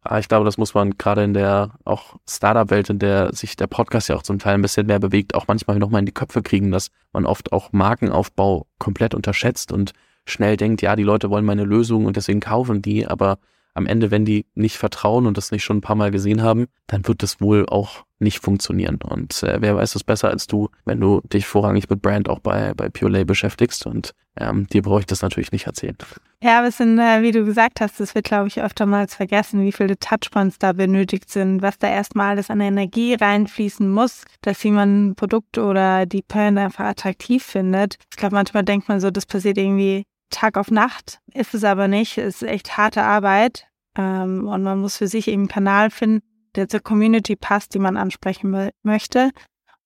[0.04, 3.68] Ah, ich glaube, das muss man gerade in der auch Startup-Welt, in der sich der
[3.68, 6.42] Podcast ja auch zum Teil ein bisschen mehr bewegt, auch manchmal nochmal in die Köpfe
[6.42, 9.94] kriegen, dass man oft auch Markenaufbau komplett unterschätzt und
[10.26, 13.38] schnell denkt, ja, die Leute wollen meine Lösung und deswegen kaufen die, aber
[13.74, 16.68] am Ende, wenn die nicht vertrauen und das nicht schon ein paar Mal gesehen haben,
[16.88, 19.00] dann wird das wohl auch nicht funktionieren.
[19.04, 22.40] Und äh, wer weiß es besser als du, wenn du dich vorrangig mit Brand auch
[22.40, 23.86] bei, bei Purelay beschäftigst.
[23.86, 25.98] Und ähm, dir brauche ich das natürlich nicht erzählen.
[26.42, 29.64] Ja, aber es sind, äh, wie du gesagt hast, es wird, glaube ich, öftermals vergessen,
[29.64, 34.64] wie viele Touchpoints da benötigt sind, was da erstmal alles an Energie reinfließen muss, dass
[34.64, 37.98] jemand ein Produkt oder die Brand einfach attraktiv findet.
[38.12, 41.20] Ich glaube, manchmal denkt man so, das passiert irgendwie Tag auf Nacht.
[41.34, 42.18] Ist es aber nicht.
[42.18, 43.68] Es ist echt harte Arbeit.
[43.98, 46.22] Ähm, und man muss für sich eben einen Kanal finden,
[46.56, 49.32] der zur Community passt, die man ansprechen möchte.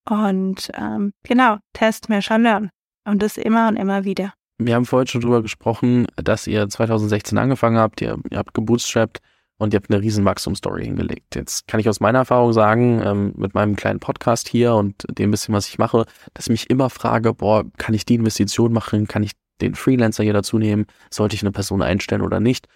[0.10, 2.70] Und ähm, genau, Test, mehr schon lernen.
[3.06, 4.34] Und das immer und immer wieder.
[4.58, 9.20] Wir haben vorhin schon drüber gesprochen, dass ihr 2016 angefangen habt, ihr, ihr habt gebootstrapped
[9.58, 11.36] und ihr habt eine riesen Wachstumsstory hingelegt.
[11.36, 15.32] Jetzt kann ich aus meiner Erfahrung sagen, ähm, mit meinem kleinen Podcast hier und dem
[15.32, 19.08] bisschen, was ich mache, dass ich mich immer frage, boah, kann ich die Investition machen?
[19.08, 20.86] Kann ich den Freelancer hier dazu nehmen?
[21.10, 22.68] Sollte ich eine Person einstellen oder nicht?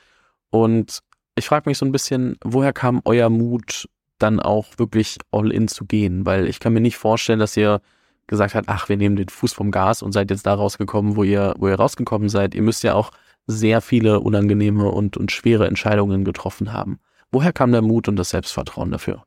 [0.50, 1.02] Und
[1.36, 3.88] ich frage mich so ein bisschen, woher kam euer Mut,
[4.20, 6.26] dann auch wirklich all in zu gehen?
[6.26, 7.82] Weil ich kann mir nicht vorstellen, dass ihr
[8.28, 11.24] gesagt habt, ach, wir nehmen den Fuß vom Gas und seid jetzt da rausgekommen, wo
[11.24, 12.56] ihr, wo ihr rausgekommen seid.
[12.56, 13.12] Ihr müsst ja auch
[13.48, 17.00] sehr viele unangenehme und, und schwere Entscheidungen getroffen haben.
[17.32, 19.24] Woher kam der Mut und das Selbstvertrauen dafür?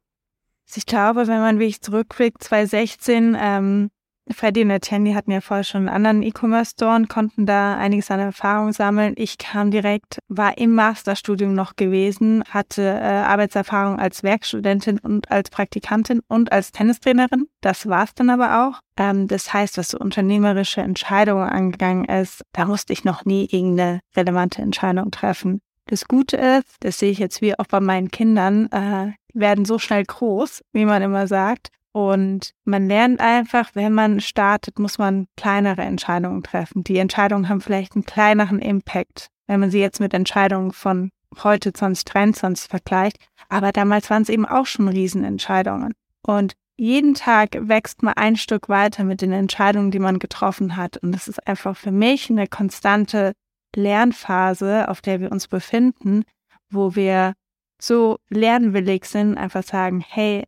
[0.74, 3.90] Ich glaube, wenn man wirklich zurückblickt, 2016, ähm,
[4.30, 8.20] Freddy und Etienne hatten ja vorher schon einen anderen E-Commerce-Store und konnten da einiges an
[8.20, 9.14] Erfahrung sammeln.
[9.16, 15.50] Ich kam direkt, war im Masterstudium noch gewesen, hatte äh, Arbeitserfahrung als Werkstudentin und als
[15.50, 17.48] Praktikantin und als Tennistrainerin.
[17.60, 18.80] Das war's dann aber auch.
[18.96, 24.00] Ähm, das heißt, was so unternehmerische Entscheidungen angegangen ist, da musste ich noch nie irgendeine
[24.16, 25.60] relevante Entscheidung treffen.
[25.86, 29.78] Das Gute ist, das sehe ich jetzt wie auch bei meinen Kindern, äh, werden so
[29.78, 35.28] schnell groß, wie man immer sagt, und man lernt einfach, wenn man startet, muss man
[35.36, 36.82] kleinere Entscheidungen treffen.
[36.82, 41.10] Die Entscheidungen haben vielleicht einen kleineren Impact, wenn man sie jetzt mit Entscheidungen von
[41.44, 43.18] heute 2023 vergleicht.
[43.48, 45.94] Aber damals waren es eben auch schon Riesenentscheidungen.
[46.26, 50.96] Und jeden Tag wächst man ein Stück weiter mit den Entscheidungen, die man getroffen hat.
[50.96, 53.34] Und das ist einfach für mich eine konstante
[53.76, 56.24] Lernphase, auf der wir uns befinden,
[56.70, 57.34] wo wir
[57.80, 60.42] so lernwillig sind, einfach sagen, hey,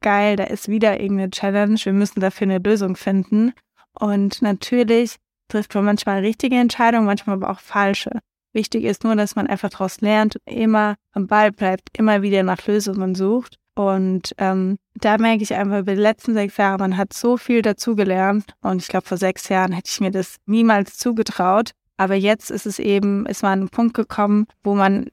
[0.00, 3.52] geil, da ist wieder irgendeine Challenge, wir müssen dafür eine Lösung finden.
[3.98, 5.16] Und natürlich
[5.48, 8.20] trifft man manchmal richtige Entscheidungen, manchmal aber auch falsche.
[8.52, 12.42] Wichtig ist nur, dass man einfach daraus lernt und immer am Ball bleibt, immer wieder
[12.42, 13.56] nach Lösungen sucht.
[13.76, 17.62] Und ähm, da merke ich einfach über die letzten sechs Jahre, man hat so viel
[17.62, 18.52] dazugelernt.
[18.60, 21.70] Und ich glaube, vor sechs Jahren hätte ich mir das niemals zugetraut.
[21.96, 25.06] Aber jetzt ist es eben, ist man an einen Punkt gekommen, wo man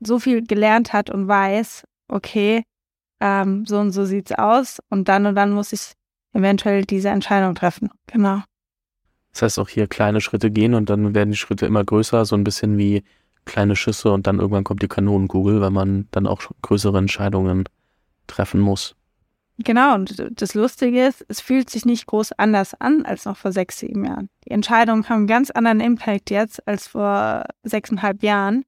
[0.00, 2.64] so viel gelernt hat und weiß, okay,
[3.22, 5.92] ähm, so und so sieht's aus und dann und dann muss ich
[6.32, 7.88] eventuell diese Entscheidung treffen.
[8.08, 8.42] Genau.
[9.32, 12.34] Das heißt auch hier kleine Schritte gehen und dann werden die Schritte immer größer, so
[12.34, 13.04] ein bisschen wie
[13.44, 17.64] kleine Schüsse und dann irgendwann kommt die Kanonenkugel, weil man dann auch größere Entscheidungen
[18.26, 18.96] treffen muss.
[19.58, 23.52] Genau, und das Lustige ist, es fühlt sich nicht groß anders an als noch vor
[23.52, 24.28] sechs, sieben Jahren.
[24.44, 28.64] Die Entscheidungen haben einen ganz anderen Impact jetzt als vor sechseinhalb Jahren,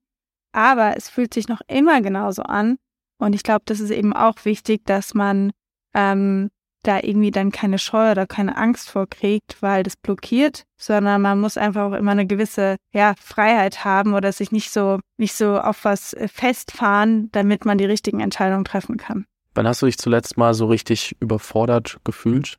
[0.53, 2.77] aber es fühlt sich noch immer genauso an,
[3.17, 5.51] und ich glaube, das ist eben auch wichtig, dass man
[5.93, 6.49] ähm,
[6.83, 11.57] da irgendwie dann keine Scheu oder keine Angst vorkriegt, weil das blockiert, sondern man muss
[11.57, 15.83] einfach auch immer eine gewisse ja, Freiheit haben oder sich nicht so, nicht so auf
[15.83, 19.25] was äh, festfahren, damit man die richtigen Entscheidungen treffen kann.
[19.55, 22.57] Wann hast du dich zuletzt mal so richtig überfordert gefühlt?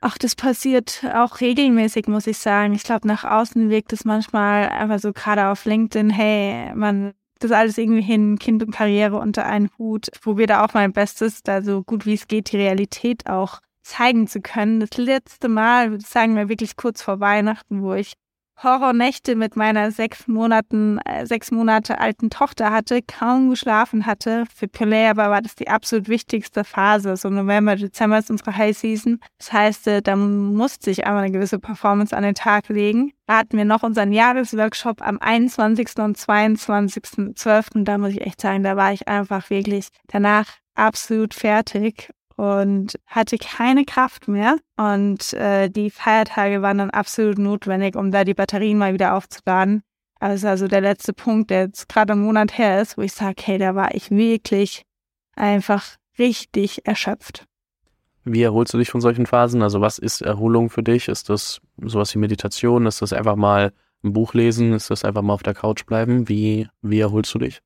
[0.00, 2.74] Ach, das passiert auch regelmäßig, muss ich sagen.
[2.74, 7.52] Ich glaube, nach außen wirkt es manchmal einfach so gerade auf LinkedIn, hey, man das
[7.52, 10.08] alles irgendwie hin, Kind und Karriere unter einen Hut.
[10.12, 13.60] Ich probiere da auch mein Bestes, da so gut wie es geht, die Realität auch
[13.82, 14.80] zeigen zu können.
[14.80, 18.14] Das letzte Mal, sagen, war wirklich kurz vor Weihnachten, wo ich
[18.62, 24.44] Horrornächte mit meiner sechs Monaten, äh, sechs Monate alten Tochter hatte, kaum geschlafen hatte.
[24.54, 27.16] Für Pelé aber war das die absolut wichtigste Phase.
[27.16, 29.20] So November, Dezember ist unsere High Season.
[29.38, 33.12] Das heißt, äh, da musste ich einmal eine gewisse Performance an den Tag legen.
[33.26, 35.98] Da hatten wir noch unseren Jahresworkshop am 21.
[35.98, 37.84] und 22.12.
[37.84, 43.38] Da muss ich echt sagen, da war ich einfach wirklich danach absolut fertig und hatte
[43.38, 44.56] keine Kraft mehr.
[44.76, 49.82] Und äh, die Feiertage waren dann absolut notwendig, um da die Batterien mal wieder aufzuladen.
[50.20, 53.42] Also, also der letzte Punkt, der jetzt gerade einen Monat her ist, wo ich sage,
[53.44, 54.84] hey, da war ich wirklich
[55.36, 57.46] einfach richtig erschöpft.
[58.24, 59.62] Wie erholst du dich von solchen Phasen?
[59.62, 61.08] Also was ist Erholung für dich?
[61.08, 62.86] Ist das sowas wie Meditation?
[62.86, 64.72] Ist das einfach mal ein Buch lesen?
[64.72, 66.28] Ist das einfach mal auf der Couch bleiben?
[66.28, 67.60] Wie, wie erholst du dich?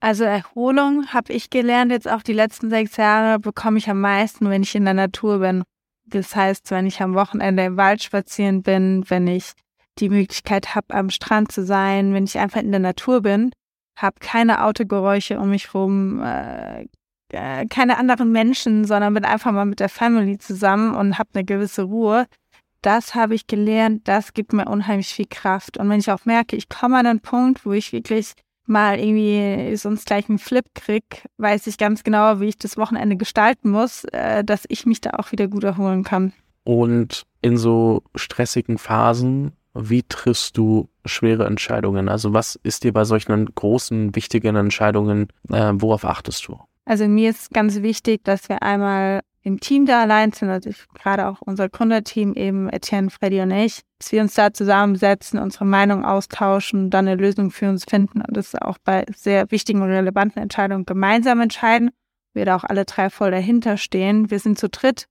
[0.00, 4.50] Also Erholung habe ich gelernt, jetzt auch die letzten sechs Jahre bekomme ich am meisten,
[4.50, 5.62] wenn ich in der Natur bin.
[6.04, 9.52] Das heißt, wenn ich am Wochenende im Wald spazieren bin, wenn ich
[9.98, 13.50] die Möglichkeit habe, am Strand zu sein, wenn ich einfach in der Natur bin,
[13.96, 16.86] habe keine Autogeräusche um mich rum, äh,
[17.32, 21.44] äh, keine anderen Menschen, sondern bin einfach mal mit der Family zusammen und habe eine
[21.44, 22.26] gewisse Ruhe.
[22.82, 25.78] Das habe ich gelernt, das gibt mir unheimlich viel Kraft.
[25.78, 28.34] Und wenn ich auch merke, ich komme an einen Punkt, wo ich wirklich
[28.68, 33.16] mal irgendwie sonst gleich einen Flip krieg, weiß ich ganz genau, wie ich das Wochenende
[33.16, 36.32] gestalten muss, äh, dass ich mich da auch wieder gut erholen kann.
[36.64, 42.08] Und in so stressigen Phasen, wie triffst du schwere Entscheidungen?
[42.08, 46.58] Also was ist dir bei solchen großen, wichtigen Entscheidungen, äh, worauf achtest du?
[46.84, 50.88] Also mir ist ganz wichtig, dass wir einmal im Team da allein sind, also ich,
[50.92, 55.64] gerade auch unser Gründerteam, eben Etienne, Freddy und ich, dass wir uns da zusammensetzen, unsere
[55.64, 59.90] Meinung austauschen, dann eine Lösung für uns finden und das auch bei sehr wichtigen und
[59.90, 61.90] relevanten Entscheidungen gemeinsam entscheiden.
[62.34, 64.32] Wir da auch alle drei voll dahinter stehen.
[64.32, 65.06] Wir sind zu dritt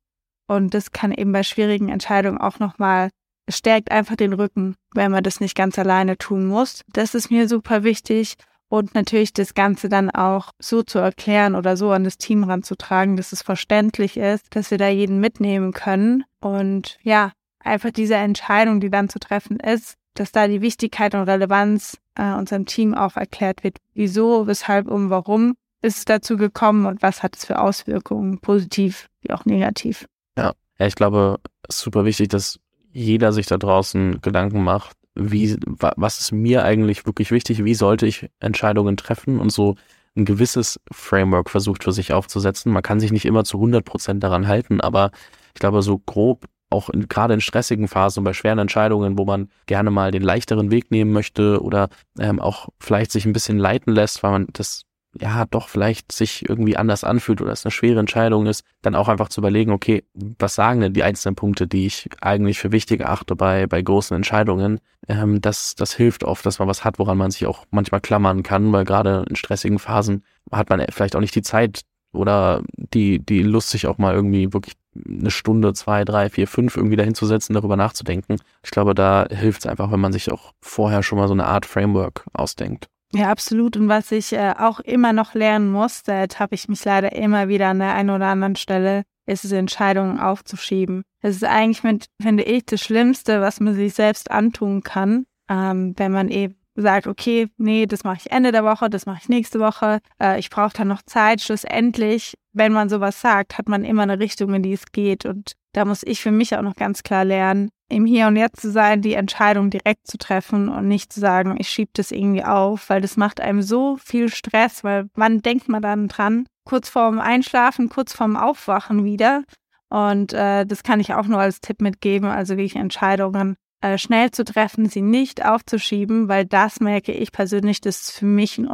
[0.48, 3.12] und das kann eben bei schwierigen Entscheidungen auch nochmal
[3.48, 6.82] es stärkt einfach den Rücken, wenn man das nicht ganz alleine tun muss.
[6.92, 8.36] Das ist mir super wichtig
[8.76, 13.16] und natürlich das Ganze dann auch so zu erklären oder so an das Team ranzutragen,
[13.16, 16.26] dass es verständlich ist, dass wir da jeden mitnehmen können.
[16.42, 21.24] Und ja, einfach diese Entscheidung, die dann zu treffen ist, dass da die Wichtigkeit und
[21.24, 26.86] Relevanz äh, unserem Team auch erklärt wird, wieso, weshalb und warum ist es dazu gekommen
[26.86, 30.06] und was hat es für Auswirkungen, positiv wie auch negativ.
[30.38, 32.60] Ja, ja ich glaube, es ist super wichtig, dass
[32.92, 38.06] jeder sich da draußen Gedanken macht, wie, was ist mir eigentlich wirklich wichtig, wie sollte
[38.06, 39.76] ich Entscheidungen treffen und so
[40.16, 42.72] ein gewisses Framework versucht für sich aufzusetzen.
[42.72, 45.12] Man kann sich nicht immer zu 100 Prozent daran halten, aber
[45.54, 49.26] ich glaube, so grob auch in, gerade in stressigen Phasen und bei schweren Entscheidungen, wo
[49.26, 53.58] man gerne mal den leichteren Weg nehmen möchte oder ähm, auch vielleicht sich ein bisschen
[53.58, 54.84] leiten lässt, weil man das
[55.20, 59.08] ja doch vielleicht sich irgendwie anders anfühlt oder es eine schwere Entscheidung ist, dann auch
[59.08, 63.02] einfach zu überlegen, okay, was sagen denn die einzelnen Punkte, die ich eigentlich für wichtig
[63.02, 64.80] erachte bei, bei großen Entscheidungen.
[65.08, 68.44] Ähm, das, das hilft oft, dass man was hat, woran man sich auch manchmal klammern
[68.44, 71.82] kann, weil gerade in stressigen Phasen hat man vielleicht auch nicht die Zeit
[72.14, 74.76] oder die, die Lust, sich auch mal irgendwie wirklich
[75.06, 78.38] eine Stunde, zwei, drei, vier, fünf irgendwie dahinzusetzen, darüber nachzudenken.
[78.64, 81.46] Ich glaube, da hilft es einfach, wenn man sich auch vorher schon mal so eine
[81.46, 82.88] Art Framework ausdenkt.
[83.16, 83.78] Ja, absolut.
[83.78, 87.48] Und was ich äh, auch immer noch lernen muss, da habe ich mich leider immer
[87.48, 91.04] wieder an der einen oder anderen Stelle, ist es, Entscheidungen aufzuschieben.
[91.22, 95.94] Das ist eigentlich mit, finde ich, das Schlimmste, was man sich selbst antun kann, ähm,
[95.98, 99.30] wenn man eben sagt, okay, nee, das mache ich Ende der Woche, das mache ich
[99.30, 101.40] nächste Woche, äh, ich brauche dann noch Zeit.
[101.40, 105.26] Schlussendlich, wenn man sowas sagt, hat man immer eine Richtung, in die es geht.
[105.26, 108.62] Und da muss ich für mich auch noch ganz klar lernen, im Hier und Jetzt
[108.62, 112.44] zu sein, die Entscheidung direkt zu treffen und nicht zu sagen, ich schiebe das irgendwie
[112.44, 116.48] auf, weil das macht einem so viel Stress, weil wann denkt man dann dran?
[116.64, 119.44] Kurz vorm Einschlafen, kurz vorm Aufwachen wieder.
[119.90, 124.32] Und äh, das kann ich auch nur als Tipp mitgeben, also wirklich Entscheidungen äh, schnell
[124.32, 128.68] zu treffen, sie nicht aufzuschieben, weil das merke ich persönlich, das ist für mich ein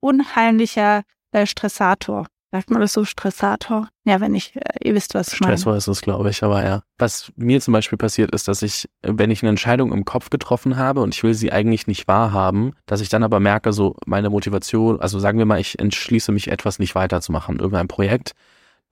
[0.00, 2.26] unheimlicher äh, Stressator.
[2.54, 3.88] Sagt man das so, Stressator?
[4.04, 5.58] Ja, wenn ich, äh, ihr wisst, was ich meine.
[5.58, 6.84] Stressor ist es, glaube ich, aber ja.
[6.98, 10.76] Was mir zum Beispiel passiert ist, dass ich, wenn ich eine Entscheidung im Kopf getroffen
[10.76, 14.30] habe und ich will sie eigentlich nicht wahrhaben, dass ich dann aber merke, so meine
[14.30, 18.34] Motivation, also sagen wir mal, ich entschließe mich etwas nicht weiterzumachen, irgendein Projekt.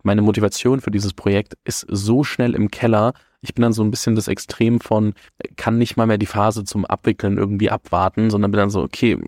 [0.03, 3.91] Meine Motivation für dieses Projekt ist so schnell im Keller, ich bin dann so ein
[3.91, 5.15] bisschen das Extrem von,
[5.57, 9.19] kann nicht mal mehr die Phase zum Abwickeln irgendwie abwarten, sondern bin dann so, okay,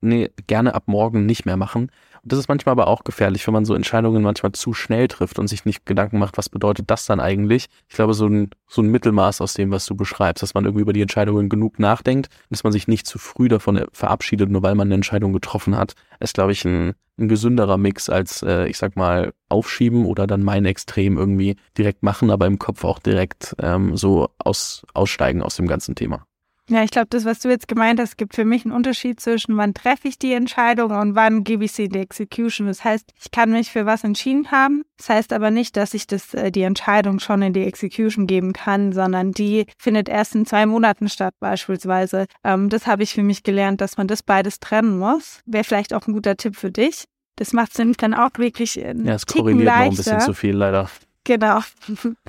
[0.00, 1.90] nee, gerne ab morgen nicht mehr machen.
[2.26, 5.46] Das ist manchmal aber auch gefährlich, wenn man so Entscheidungen manchmal zu schnell trifft und
[5.46, 7.66] sich nicht Gedanken macht, was bedeutet das dann eigentlich.
[7.86, 10.80] Ich glaube, so ein, so ein Mittelmaß aus dem, was du beschreibst, dass man irgendwie
[10.80, 14.74] über die Entscheidungen genug nachdenkt, dass man sich nicht zu früh davon verabschiedet, nur weil
[14.74, 18.78] man eine Entscheidung getroffen hat, ist, glaube ich, ein, ein gesünderer Mix als, äh, ich
[18.78, 23.54] sag mal, aufschieben oder dann mein Extrem irgendwie direkt machen, aber im Kopf auch direkt
[23.60, 26.26] ähm, so aus, aussteigen aus dem ganzen Thema.
[26.70, 29.56] Ja, ich glaube, das, was du jetzt gemeint hast, gibt für mich einen Unterschied zwischen,
[29.58, 32.66] wann treffe ich die Entscheidung und wann gebe ich sie in die Execution.
[32.68, 34.82] Das heißt, ich kann mich für was entschieden haben.
[34.96, 38.54] Das heißt aber nicht, dass ich das, äh, die Entscheidung schon in die Execution geben
[38.54, 42.26] kann, sondern die findet erst in zwei Monaten statt, beispielsweise.
[42.42, 45.40] Ähm, das habe ich für mich gelernt, dass man das beides trennen muss.
[45.44, 47.04] Wäre vielleicht auch ein guter Tipp für dich.
[47.36, 50.56] Das macht es nämlich dann auch wirklich Ja, es korreliert noch ein bisschen zu viel,
[50.56, 50.88] leider.
[51.24, 51.60] Genau.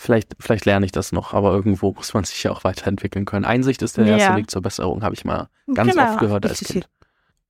[0.00, 3.44] vielleicht, vielleicht lerne ich das noch, aber irgendwo muss man sich ja auch weiterentwickeln können.
[3.44, 4.16] Einsicht ist der ja.
[4.16, 6.12] erste Weg zur Besserung, habe ich mal ganz genau.
[6.12, 6.88] oft gehört als Kind.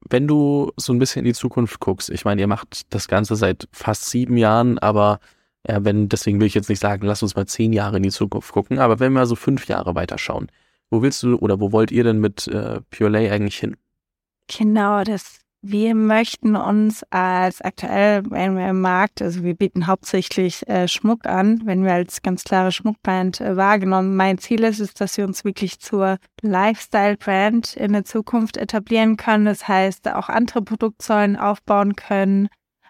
[0.09, 3.37] Wenn du so ein bisschen in die Zukunft guckst, ich meine, ihr macht das Ganze
[3.37, 5.21] seit fast sieben Jahren, aber
[5.69, 8.11] ja, wenn, deswegen will ich jetzt nicht sagen, lass uns mal zehn Jahre in die
[8.11, 10.51] Zukunft gucken, aber wenn wir so fünf Jahre weiterschauen,
[10.91, 13.77] wo willst du oder wo wollt ihr denn mit äh, Pure Lay eigentlich hin?
[14.49, 20.67] Genau, das wir möchten uns als aktuell, wenn wir im Markt, also wir bieten hauptsächlich
[20.69, 24.17] äh, Schmuck an, wenn wir als ganz klare Schmuckbrand äh, wahrgenommen.
[24.17, 29.45] Mein Ziel ist es, dass wir uns wirklich zur Lifestyle-Brand in der Zukunft etablieren können.
[29.45, 32.49] Das heißt, auch andere Produktsäulen aufbauen können.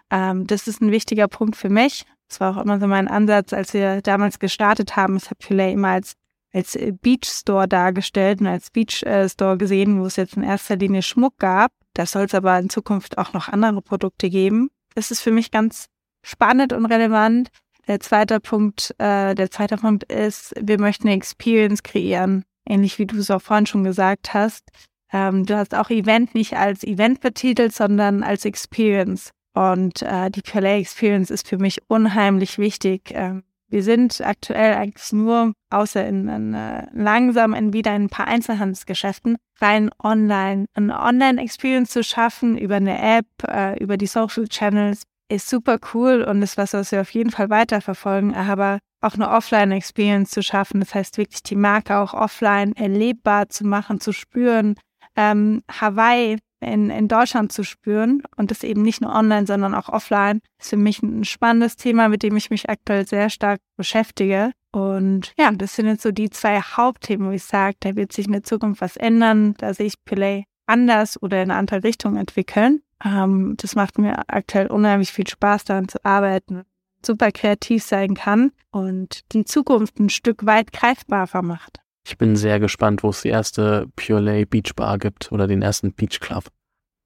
[0.09, 2.05] Ähm, das ist ein wichtiger Punkt für mich.
[2.29, 5.17] Das war auch immer so mein Ansatz, als wir damals gestartet haben.
[5.17, 6.13] Ich habe Filet immer als
[6.53, 10.75] als Beach Store dargestellt und als Beach äh, Store gesehen, wo es jetzt in erster
[10.75, 11.71] Linie Schmuck gab.
[11.93, 14.69] Da soll es aber in Zukunft auch noch andere Produkte geben.
[14.95, 15.87] Das ist für mich ganz
[16.23, 17.49] spannend und relevant.
[17.87, 23.05] Der zweite Punkt, äh, der zweite Punkt ist, wir möchten eine Experience kreieren, ähnlich wie
[23.05, 24.63] du es auch vorhin schon gesagt hast.
[25.11, 29.31] Ähm, du hast auch Event nicht als Event betitelt, sondern als Experience.
[29.53, 33.11] Und äh, die Palais Experience ist für mich unheimlich wichtig.
[33.13, 38.27] Ähm, wir sind aktuell eigentlich nur, außer in, in uh, langsam in wieder ein paar
[38.27, 40.65] Einzelhandelsgeschäften, rein online.
[40.73, 46.23] Eine Online-Experience zu schaffen über eine App, uh, über die Social Channels, ist super cool
[46.23, 48.35] und ist was, was wir auf jeden Fall weiterverfolgen.
[48.35, 53.65] Aber auch eine Offline-Experience zu schaffen, das heißt wirklich die Marke auch offline erlebbar zu
[53.65, 54.75] machen, zu spüren.
[55.15, 59.89] Ähm, Hawaii in, in Deutschland zu spüren und das eben nicht nur online, sondern auch
[59.89, 64.51] offline, ist für mich ein spannendes Thema, mit dem ich mich aktuell sehr stark beschäftige.
[64.71, 68.27] Und ja, das sind jetzt so die zwei Hauptthemen, wo ich sage, da wird sich
[68.27, 69.55] in der Zukunft was ändern.
[69.57, 72.81] Da sehe ich Play anders oder in eine andere Richtung entwickeln.
[73.03, 76.63] Ähm, das macht mir aktuell unheimlich viel Spaß, daran zu arbeiten,
[77.05, 81.79] super kreativ sein kann und die Zukunft ein Stück weit greifbarer macht.
[82.05, 85.61] Ich bin sehr gespannt, wo es die erste Pure Lay Beach Bar gibt oder den
[85.61, 86.45] ersten Beach Club.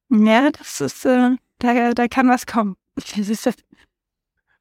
[0.09, 2.75] Ja, das ist, äh, da, da kann was kommen.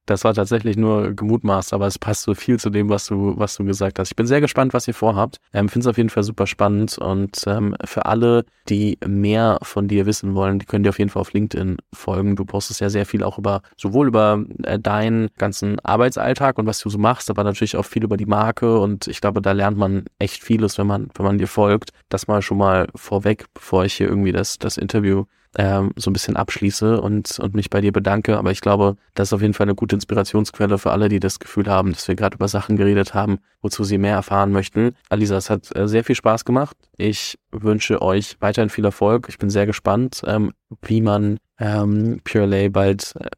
[0.07, 3.57] Das war tatsächlich nur gemutmaßt, aber es passt so viel zu dem, was du, was
[3.57, 4.11] du gesagt hast.
[4.11, 5.39] Ich bin sehr gespannt, was ihr vorhabt.
[5.53, 9.89] Ähm, Finde es auf jeden Fall super spannend und ähm, für alle, die mehr von
[9.89, 12.37] dir wissen wollen, die können dir auf jeden Fall auf LinkedIn folgen.
[12.37, 16.81] Du postest ja sehr viel auch über, sowohl über äh, deinen ganzen Arbeitsalltag und was
[16.81, 19.79] du so machst, aber natürlich auch viel über die Marke und ich glaube, da lernt
[19.79, 21.91] man echt vieles, wenn man, wenn man dir folgt.
[22.11, 25.25] Das mal schon mal vorweg, bevor ich hier irgendwie das, das Interview
[25.57, 28.37] ähm, so ein bisschen abschließe und, und mich bei dir bedanke.
[28.37, 31.39] Aber ich glaube, das ist auf jeden Fall eine gute Inspirationsquelle für alle, die das
[31.39, 34.95] Gefühl haben, dass wir gerade über Sachen geredet haben, wozu sie mehr erfahren möchten.
[35.09, 36.77] Alisa, es hat äh, sehr viel Spaß gemacht.
[36.97, 39.27] Ich wünsche euch weiterhin viel Erfolg.
[39.29, 40.53] Ich bin sehr gespannt, ähm,
[40.83, 43.29] wie man ähm, Pure Lay bald äh,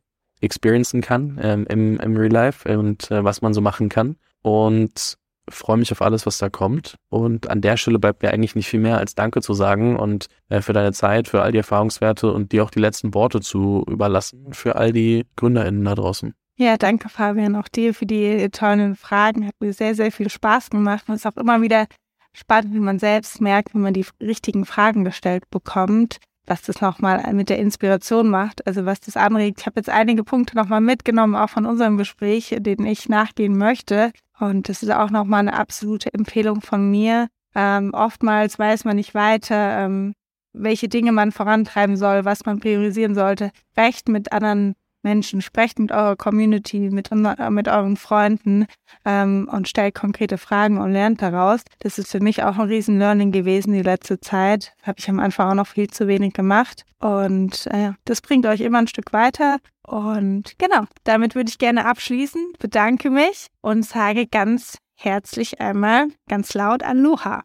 [0.41, 4.17] experiencen kann ähm, im, im Real Life und äh, was man so machen kann.
[4.43, 5.17] Und
[5.49, 6.97] freue mich auf alles, was da kommt.
[7.09, 10.27] Und an der Stelle bleibt mir eigentlich nicht viel mehr als Danke zu sagen und
[10.49, 13.85] äh, für deine Zeit, für all die Erfahrungswerte und dir auch die letzten Worte zu
[13.89, 16.35] überlassen für all die GründerInnen da draußen.
[16.59, 19.47] Ja, danke Fabian, auch dir für die tollen Fragen.
[19.47, 21.87] Hat mir sehr, sehr viel Spaß gemacht und es ist auch immer wieder
[22.33, 27.33] spannend, wie man selbst merkt, wenn man die richtigen Fragen gestellt bekommt, was das nochmal
[27.35, 29.61] mit der Inspiration macht, also was das anregt.
[29.61, 34.13] Ich habe jetzt einige Punkte nochmal mitgenommen, auch von unserem Gespräch, denen ich nachgehen möchte.
[34.39, 37.29] Und das ist auch nochmal eine absolute Empfehlung von mir.
[37.55, 40.15] Ähm, oftmals weiß man nicht weiter, ähm,
[40.53, 43.51] welche Dinge man vorantreiben soll, was man priorisieren sollte.
[43.77, 44.75] Recht mit anderen
[45.07, 48.67] Menschen, sprecht mit eurer Community, mit, mit euren Freunden
[49.05, 51.61] ähm, und stellt konkrete Fragen und lernt daraus.
[51.79, 54.75] Das ist für mich auch ein riesen Learning gewesen die letzte Zeit.
[54.83, 56.85] Habe ich am Anfang auch noch viel zu wenig gemacht.
[56.99, 59.59] Und äh, das bringt euch immer ein Stück weiter.
[59.87, 66.53] Und genau, damit würde ich gerne abschließen, bedanke mich und sage ganz herzlich einmal ganz
[66.55, 67.45] laut Aloha.